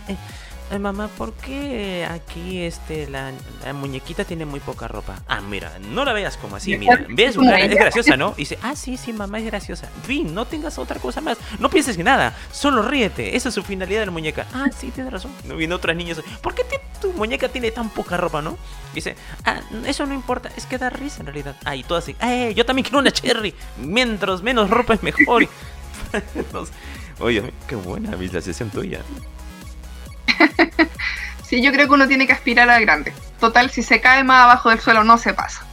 [0.79, 3.33] mamá, ¿por qué aquí este la,
[3.75, 5.23] muñequita tiene muy poca ropa?
[5.29, 7.05] Ah, mira, no la veas como así, mira.
[7.09, 7.37] ¿Ves?
[7.37, 8.35] es graciosa, ¿no?
[8.37, 9.89] Y dice, ah, sí, sí, mamá es graciosa.
[10.05, 11.39] Fin, no tengas otra cosa más.
[11.59, 13.37] No pienses en nada, solo ríete.
[13.37, 14.47] Esa es su finalidad de la muñeca.
[14.53, 15.33] Ah, sí, tienes razón.
[15.45, 16.21] No otras niñas.
[16.43, 16.62] ¿Por qué
[17.01, 18.57] tu muñeca tiene tan poca ropa, no?
[18.95, 21.57] dice, ah, eso no importa, es que da risa en realidad.
[21.65, 23.55] Ah, y todo así, eh, yo también quiero una cherry.
[23.77, 25.49] Mientras menos ropa es mejor.
[27.21, 29.01] Oye, qué buena visualización tuya.
[31.45, 33.12] sí, yo creo que uno tiene que aspirar a grande.
[33.41, 35.64] Total, si se cae más abajo del suelo, no se pasa.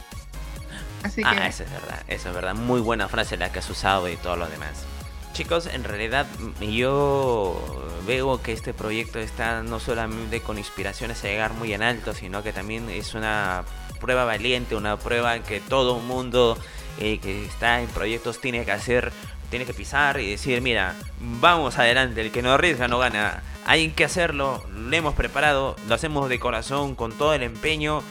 [1.02, 2.54] Así ah, eso es verdad, eso es verdad.
[2.54, 4.84] Muy buena frase la que has usado y todo lo demás.
[5.32, 6.26] Chicos, en realidad
[6.60, 12.12] yo veo que este proyecto está no solamente con inspiraciones a llegar muy en alto,
[12.12, 13.64] sino que también es una
[13.98, 16.58] prueba valiente, una prueba que todo mundo
[16.98, 19.12] eh, que está en proyectos tiene que hacer,
[19.52, 23.90] tiene que pisar y decir, mira, vamos adelante, el que no arriesga no gana hay
[23.90, 28.02] que hacerlo, lo hemos preparado, lo hacemos de corazón, con todo el empeño.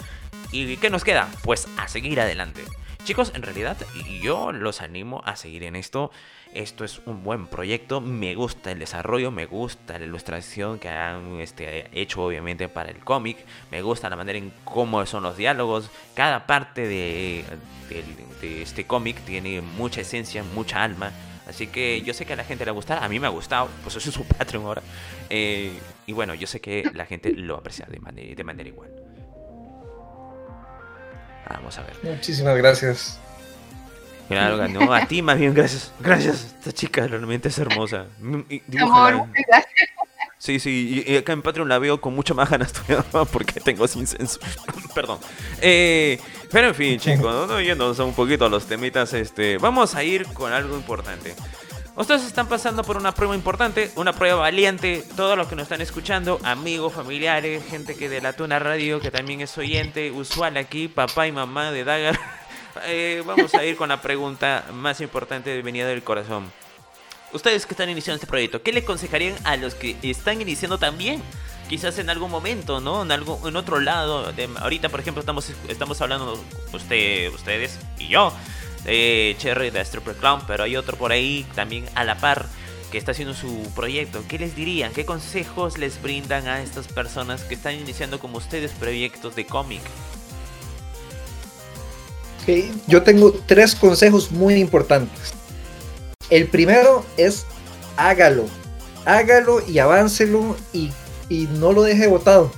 [0.51, 1.29] ¿Y qué nos queda?
[1.43, 2.63] Pues a seguir adelante.
[3.03, 3.77] Chicos, en realidad
[4.21, 6.11] yo los animo a seguir en esto.
[6.53, 8.01] Esto es un buen proyecto.
[8.01, 12.99] Me gusta el desarrollo, me gusta la ilustración que han este, hecho obviamente para el
[12.99, 13.37] cómic.
[13.71, 15.89] Me gusta la manera en cómo son los diálogos.
[16.13, 17.43] Cada parte de
[18.41, 21.11] este cómic tiene mucha esencia, mucha alma.
[21.47, 23.69] Así que yo sé que a la gente le va a mí me ha gustado,
[23.83, 24.81] pues eso es su Patreon ahora.
[25.29, 25.73] Eh,
[26.05, 28.89] y bueno, yo sé que la gente lo aprecia de manera, de manera igual.
[31.49, 31.97] Vamos a ver.
[32.03, 33.19] Muchísimas gracias.
[34.29, 35.91] Claro, no, a ti más bien, gracias.
[35.99, 38.05] Gracias, esta chica realmente es hermosa.
[38.21, 39.89] Amor, gracias.
[40.41, 42.73] Sí, sí, y acá en Patreon la veo con mucha más ganas
[43.31, 44.39] porque tengo sin censo.
[44.95, 45.19] Perdón.
[45.61, 46.19] Eh,
[46.51, 47.61] pero en fin, chicos, ¿no?
[47.61, 51.35] yéndonos un poquito a los temitas, este, vamos a ir con algo importante.
[51.95, 55.03] Ustedes están pasando por una prueba importante, una prueba valiente.
[55.15, 59.11] Todos los que nos están escuchando, amigos, familiares, gente que de la Tuna Radio, que
[59.11, 62.19] también es oyente, usual aquí, papá y mamá de Dagar.
[62.85, 66.49] Eh, vamos a ir con la pregunta más importante de venida del corazón
[67.33, 71.21] ustedes que están iniciando este proyecto, ¿qué le aconsejarían a los que están iniciando también?
[71.71, 73.03] Quizás en algún momento, ¿no?
[73.03, 74.29] En algo, en otro lado.
[74.59, 76.37] Ahorita, por ejemplo, estamos, estamos hablando
[76.73, 78.33] usted, ustedes y yo
[78.83, 82.45] de Cherry de Stripper Clown, pero hay otro por ahí también a la par
[82.91, 84.21] que está haciendo su proyecto.
[84.27, 84.91] ¿Qué les dirían?
[84.91, 89.79] ¿Qué consejos les brindan a estas personas que están iniciando como ustedes proyectos de cómic?
[92.43, 92.69] Okay.
[92.87, 95.31] Yo tengo tres consejos muy importantes.
[96.29, 97.45] El primero es
[97.95, 98.47] hágalo,
[99.05, 100.91] hágalo y aváncelo y,
[101.59, 102.51] no lo deje botado.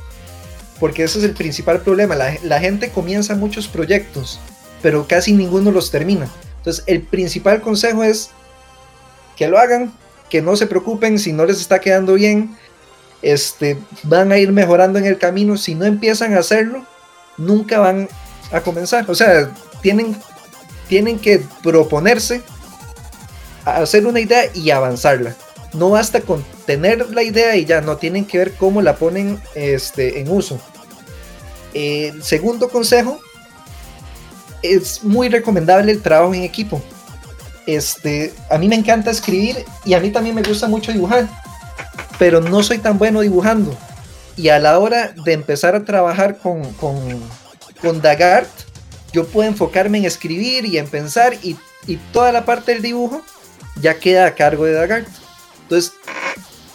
[0.80, 2.16] Porque ese es el principal problema.
[2.16, 4.40] La, gente comienza muchos proyectos,
[4.82, 6.30] pero casi ninguno los termina.
[6.58, 8.32] Entonces, el principal consejo es
[9.36, 9.94] que lo hagan,
[10.30, 12.58] que no se preocupen si no les está quedando bien.
[13.22, 15.56] Este, van a ir mejorando en el camino.
[15.58, 16.86] Si no empiezan a hacerlo,
[17.38, 18.10] nunca van
[18.52, 19.10] a comenzar.
[19.10, 20.18] O sea, tienen,
[20.90, 22.42] tienen que proponerse
[23.66, 25.36] hacer una idea y avanzarla.
[25.74, 29.42] No basta con tener la idea y ya, no tienen que ver cómo la ponen
[29.56, 30.60] este, en uso.
[31.74, 33.20] el segundo consejo,
[34.62, 36.82] es muy recomendable el trabajo en equipo.
[37.66, 41.28] Este, a mí me encanta escribir y a mí también me gusta mucho dibujar,
[42.20, 43.76] pero no soy tan bueno dibujando.
[44.36, 46.98] Y a la hora de empezar a trabajar con, con,
[47.82, 48.50] con Dagart,
[49.12, 51.56] yo puedo enfocarme en escribir y en pensar y,
[51.86, 53.22] y toda la parte del dibujo
[53.80, 55.08] ya queda a cargo de Dagart.
[55.64, 55.94] Entonces,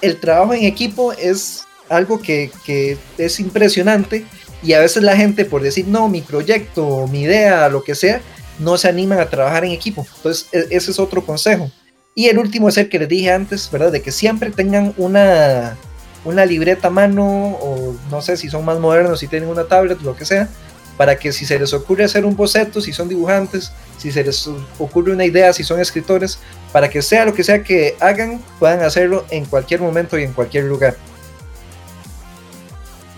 [0.01, 4.27] el trabajo en equipo es algo que, que, es impresionante
[4.63, 8.21] y a veces la gente por decir, no, mi proyecto, mi idea, lo que sea,
[8.59, 10.07] no se animan a trabajar en equipo.
[10.17, 11.71] Entonces, e, ese es otro consejo.
[12.15, 13.93] Y el último es el que les dije antes, ¿verdad?
[13.93, 15.77] De que siempre tengan una,
[16.25, 17.25] una libreta a mano
[17.61, 20.49] o no sé si son más modernos, si tienen una tablet, lo que sea,
[20.99, 24.51] para que si se les ocurre hacer un boceto, si son dibujantes, si se les
[24.79, 26.41] ocurre una idea, si son escritores,
[26.73, 30.33] para que sea lo que sea que hagan, puedan hacerlo en cualquier momento y en
[30.33, 30.97] cualquier lugar.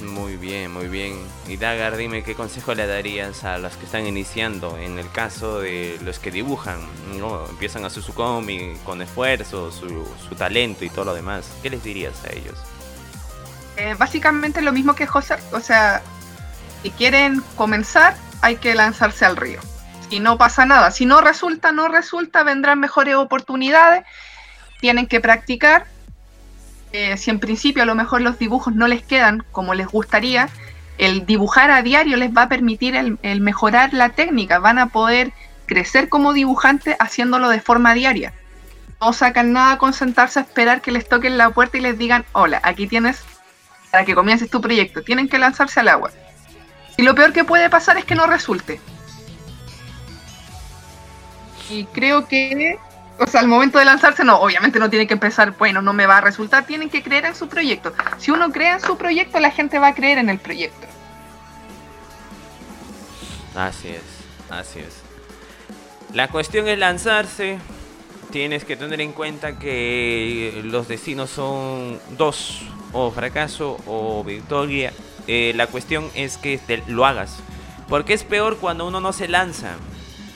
[0.02, 1.18] Muy bien, muy bien.
[1.48, 5.60] Y Dagar, dime qué consejo le darías a los que están iniciando en el caso
[5.60, 6.80] de los que dibujan,
[7.18, 7.46] ¿no?
[7.48, 11.50] Empiezan a hacer su cómic con esfuerzo, su, su, talento y todo lo demás.
[11.62, 12.58] ¿Qué les dirías a ellos?
[13.78, 16.02] Eh, básicamente lo mismo que José, o sea,
[16.82, 19.60] si quieren comenzar, hay que lanzarse al río.
[20.10, 20.90] Y no pasa nada.
[20.90, 24.04] Si no resulta, no resulta, vendrán mejores oportunidades.
[24.80, 25.86] Tienen que practicar
[26.92, 30.48] eh, si en principio a lo mejor los dibujos no les quedan como les gustaría,
[30.98, 35.32] el dibujar a diario les va a permitir el, mejorar la técnica, van a poder
[35.66, 38.32] crecer como dibujante haciéndolo de forma diaria.
[39.00, 42.24] No sacan nada con sentarse a esperar que les toquen la puerta y les digan,
[42.32, 43.22] hola, aquí tienes
[43.90, 45.02] para que comiences tu proyecto.
[45.02, 46.10] Tienen que lanzarse al agua.
[47.00, 48.78] Y lo peor que puede pasar es que no resulte.
[51.70, 52.78] Y creo que
[53.18, 56.04] o sea, al momento de lanzarse, no, obviamente no tienen que empezar, bueno, no me
[56.04, 57.94] va a resultar, tienen que creer en su proyecto.
[58.18, 60.86] Si uno cree en su proyecto, la gente va a creer en el proyecto.
[63.54, 64.02] Así es,
[64.50, 65.00] así es.
[66.12, 67.58] La cuestión es lanzarse.
[68.30, 74.92] Tienes que tener en cuenta que los destinos son dos, o fracaso o victoria.
[75.32, 77.38] Eh, la cuestión es que te lo hagas.
[77.88, 79.76] Porque es peor cuando uno no se lanza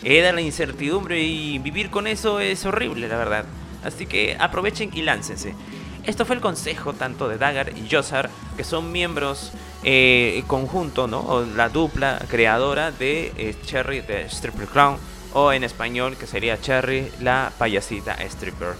[0.04, 3.44] era la incertidumbre y vivir con eso es horrible, la verdad.
[3.82, 5.56] Así que aprovechen y láncense.
[6.04, 9.50] Esto fue el consejo tanto de Dagar y Yosar, que son miembros
[9.82, 11.20] eh, conjunto, ¿no?
[11.22, 14.96] O la dupla creadora de eh, Cherry de Stripper Clown,
[15.32, 18.74] o en español que sería Cherry la payasita stripper.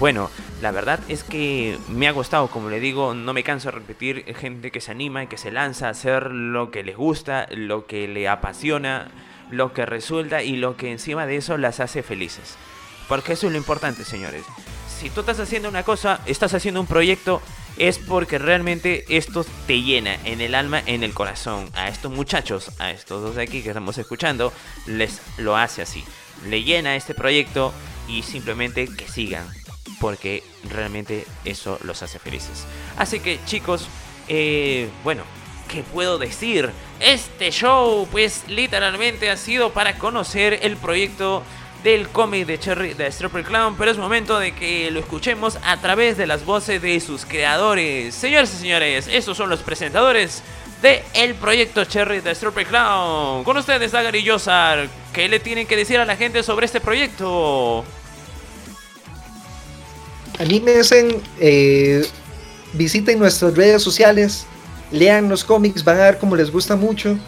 [0.00, 0.30] Bueno,
[0.60, 4.24] la verdad es que me ha gustado, como le digo, no me canso de repetir,
[4.34, 7.86] gente que se anima y que se lanza a hacer lo que les gusta, lo
[7.86, 9.12] que le apasiona
[9.50, 12.56] lo que resulta y lo que encima de eso las hace felices.
[13.08, 14.44] Porque eso es lo importante, señores.
[14.88, 17.42] Si tú estás haciendo una cosa, estás haciendo un proyecto,
[17.76, 21.70] es porque realmente esto te llena en el alma, en el corazón.
[21.74, 24.52] A estos muchachos, a estos dos de aquí que estamos escuchando,
[24.86, 26.04] les lo hace así.
[26.46, 27.72] Le llena este proyecto
[28.08, 29.59] y simplemente que sigan.
[29.98, 32.64] Porque realmente eso los hace felices.
[32.96, 33.88] Así que chicos,
[34.28, 35.22] eh, bueno,
[35.68, 36.70] ¿qué puedo decir?
[37.00, 41.42] Este show, pues literalmente ha sido para conocer el proyecto
[41.82, 45.78] del cómic de Cherry de Stripper Clown, pero es momento de que lo escuchemos a
[45.78, 48.14] través de las voces de sus creadores.
[48.14, 50.42] Señores y señores, estos son los presentadores
[50.82, 53.44] de el proyecto Cherry de Stripper Clown.
[53.44, 54.14] Con ustedes, Dagar
[55.12, 57.84] ¿qué le tienen que decir a la gente sobre este proyecto?
[60.40, 62.06] Anímense, eh,
[62.72, 64.46] visiten nuestras redes sociales,
[64.90, 67.18] lean los cómics, van a ver cómo les gusta mucho.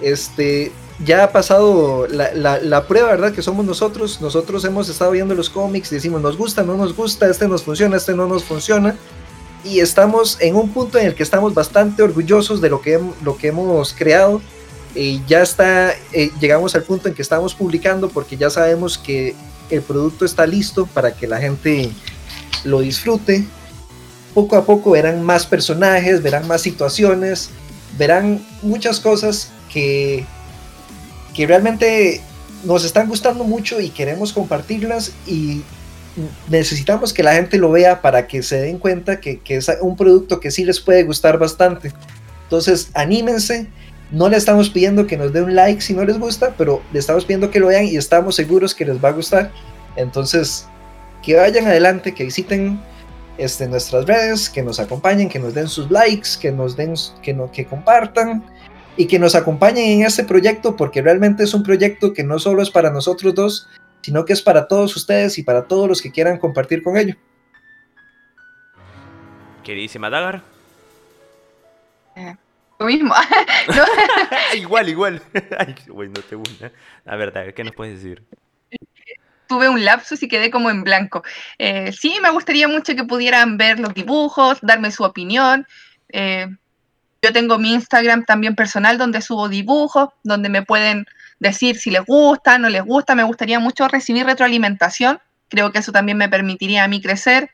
[0.00, 0.72] Este,
[1.04, 3.34] ya ha pasado la, la, prueba, ¿verdad?
[3.34, 4.22] Que somos nosotros.
[4.22, 7.98] Nosotros hemos estado viendo los cómics, decimos, nos gusta, no nos gusta, este nos funciona,
[7.98, 8.96] este no nos funciona.
[9.62, 13.36] Y estamos en un punto en el que estamos bastante orgullosos de lo que, lo
[13.36, 14.40] que hemos creado.
[14.94, 19.34] Y ya está, eh, llegamos al punto en que estamos publicando porque ya sabemos que
[19.68, 21.90] el producto está listo para que la gente
[22.64, 23.44] lo disfrute
[24.34, 27.50] poco a poco verán más personajes, verán más situaciones,
[27.96, 30.26] verán muchas cosas que,
[31.34, 32.20] que realmente
[32.64, 35.62] nos están gustando mucho y queremos compartirlas y
[36.48, 39.96] necesitamos que la gente lo vea para que se den cuenta que, que, es un
[39.96, 41.92] producto que sí les puede gustar bastante.
[42.44, 43.68] Entonces, anímense.
[44.10, 47.00] No le estamos pidiendo que nos den un like si no les gusta, pero le
[47.00, 49.50] estamos pidiendo que lo vean y estamos seguros que les va a gustar.
[49.96, 50.66] Entonces,
[51.24, 52.80] que vayan adelante, que visiten
[53.38, 57.32] este, nuestras redes, que nos acompañen, que nos den sus likes, que nos den, que,
[57.32, 58.44] no, que compartan
[58.96, 62.62] y que nos acompañen en este proyecto porque realmente es un proyecto que no solo
[62.62, 63.68] es para nosotros dos,
[64.02, 67.16] sino que es para todos ustedes y para todos los que quieran compartir con ello.
[69.64, 70.42] ¿Qué dice Madagar?
[72.14, 72.36] Eh,
[72.78, 73.14] Lo mismo.
[74.54, 75.22] igual, igual.
[75.58, 76.70] Ay, bueno, te una.
[77.04, 78.22] La verdad, ¿qué nos puedes decir?
[79.54, 81.22] Tuve un lapsus y quedé como en blanco.
[81.60, 85.64] Eh, sí, me gustaría mucho que pudieran ver los dibujos, darme su opinión.
[86.08, 86.48] Eh,
[87.22, 91.06] yo tengo mi Instagram también personal donde subo dibujos, donde me pueden
[91.38, 93.14] decir si les gusta, no les gusta.
[93.14, 95.20] Me gustaría mucho recibir retroalimentación.
[95.48, 97.52] Creo que eso también me permitiría a mí crecer.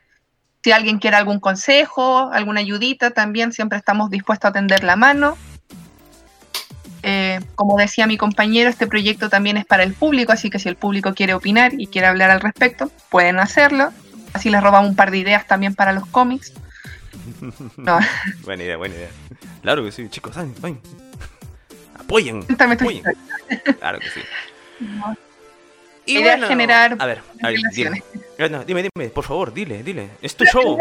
[0.65, 5.37] Si alguien quiere algún consejo, alguna ayudita, también siempre estamos dispuestos a tender la mano.
[7.03, 10.69] Eh, como decía mi compañero, este proyecto también es para el público, así que si
[10.69, 13.91] el público quiere opinar y quiere hablar al respecto, pueden hacerlo.
[14.33, 16.53] Así les robamos un par de ideas también para los cómics.
[18.45, 19.11] buena idea, buena idea.
[19.63, 20.81] Claro que sí, chicos, ven,
[21.99, 22.43] Apoyen.
[23.79, 24.21] Claro que sí.
[26.07, 28.03] Y idea generar a ver, a ver dime.
[28.67, 30.11] dime, dime, por favor, dile, dile.
[30.23, 30.79] Es tu show.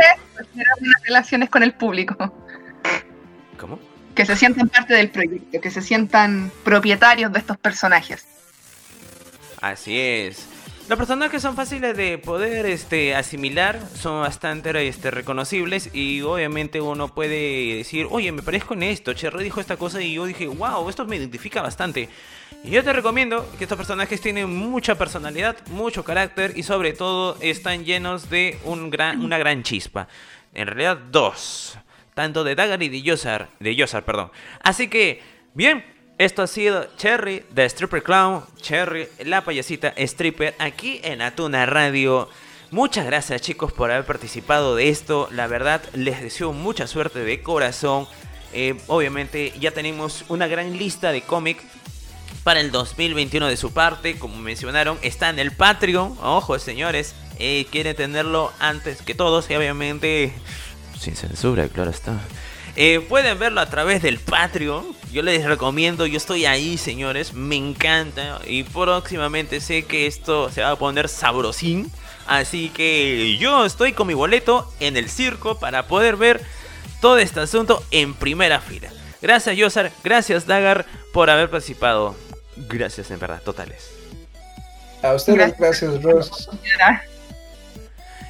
[0.54, 2.16] Generar relaciones con el público.
[3.60, 3.80] ¿Cómo?
[4.20, 8.26] Que se sientan parte del proyecto, que se sientan propietarios de estos personajes.
[9.62, 10.46] Así es.
[10.90, 17.16] Los personajes son fáciles de poder este, asimilar, son bastante este, reconocibles y obviamente uno
[17.16, 20.90] puede decir, oye, me parezco en esto, Cherry dijo esta cosa y yo dije, wow,
[20.90, 22.10] esto me identifica bastante.
[22.66, 27.38] Y yo te recomiendo que estos personajes tienen mucha personalidad, mucho carácter y sobre todo
[27.40, 30.10] están llenos de un gran, una gran chispa.
[30.54, 31.78] En realidad dos,
[32.20, 34.30] tanto de Dagger y de Yosar, de Yosar, perdón.
[34.62, 35.22] Así que,
[35.54, 35.86] bien,
[36.18, 42.28] esto ha sido Cherry, The Stripper Clown, Cherry, la payasita stripper, aquí en Atuna Radio.
[42.72, 45.30] Muchas gracias chicos por haber participado de esto.
[45.32, 48.06] La verdad, les deseo mucha suerte de corazón.
[48.52, 51.64] Eh, obviamente ya tenemos una gran lista de cómics
[52.44, 54.20] para el 2021 de su parte.
[54.20, 56.18] Como mencionaron, está en el Patreon.
[56.22, 57.16] Ojo, señores.
[57.42, 59.50] Eh, quieren tenerlo antes que todos.
[59.50, 60.34] Y obviamente,
[61.00, 62.20] sin censura, claro está.
[62.76, 64.96] Eh, pueden verlo a través del Patreon.
[65.12, 67.34] Yo les recomiendo, yo estoy ahí, señores.
[67.34, 68.40] Me encanta.
[68.46, 71.92] Y próximamente sé que esto se va a poner sabrosín.
[72.28, 76.42] Así que yo estoy con mi boleto en el circo para poder ver
[77.02, 78.90] todo este asunto en primera fila.
[79.22, 79.92] Gracias, Yosar.
[80.04, 82.16] Gracias, Dagar, por haber participado.
[82.56, 83.90] Gracias, en verdad, totales.
[85.02, 86.50] A ustedes, gracias, Ross.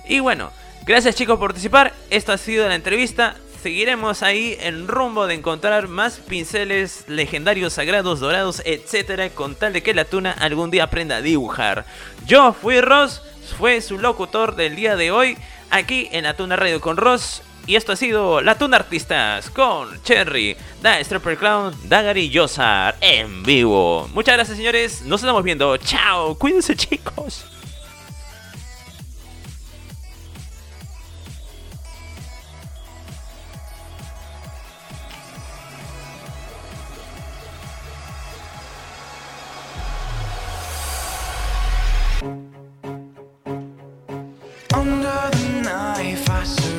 [0.08, 0.52] Y bueno,
[0.86, 1.94] gracias chicos por participar.
[2.10, 8.20] Esto ha sido la entrevista seguiremos ahí en rumbo de encontrar más pinceles legendarios, sagrados,
[8.20, 11.86] dorados, etcétera, con tal de que la tuna algún día aprenda a dibujar.
[12.26, 13.22] Yo fui Ross,
[13.58, 15.38] fue su locutor del día de hoy,
[15.70, 17.42] aquí en la Tuna Radio con Ross.
[17.68, 23.44] Y esto ha sido La Tuna Artistas con Cherry, Da Strapper Clown, Dagari Yosar en
[23.44, 24.10] vivo.
[24.14, 25.04] Muchas gracias, señores.
[25.04, 25.78] Nos estamos viendo.
[25.78, 26.34] Chao.
[26.36, 27.46] Cuídense, chicos.
[45.70, 46.79] 当你发现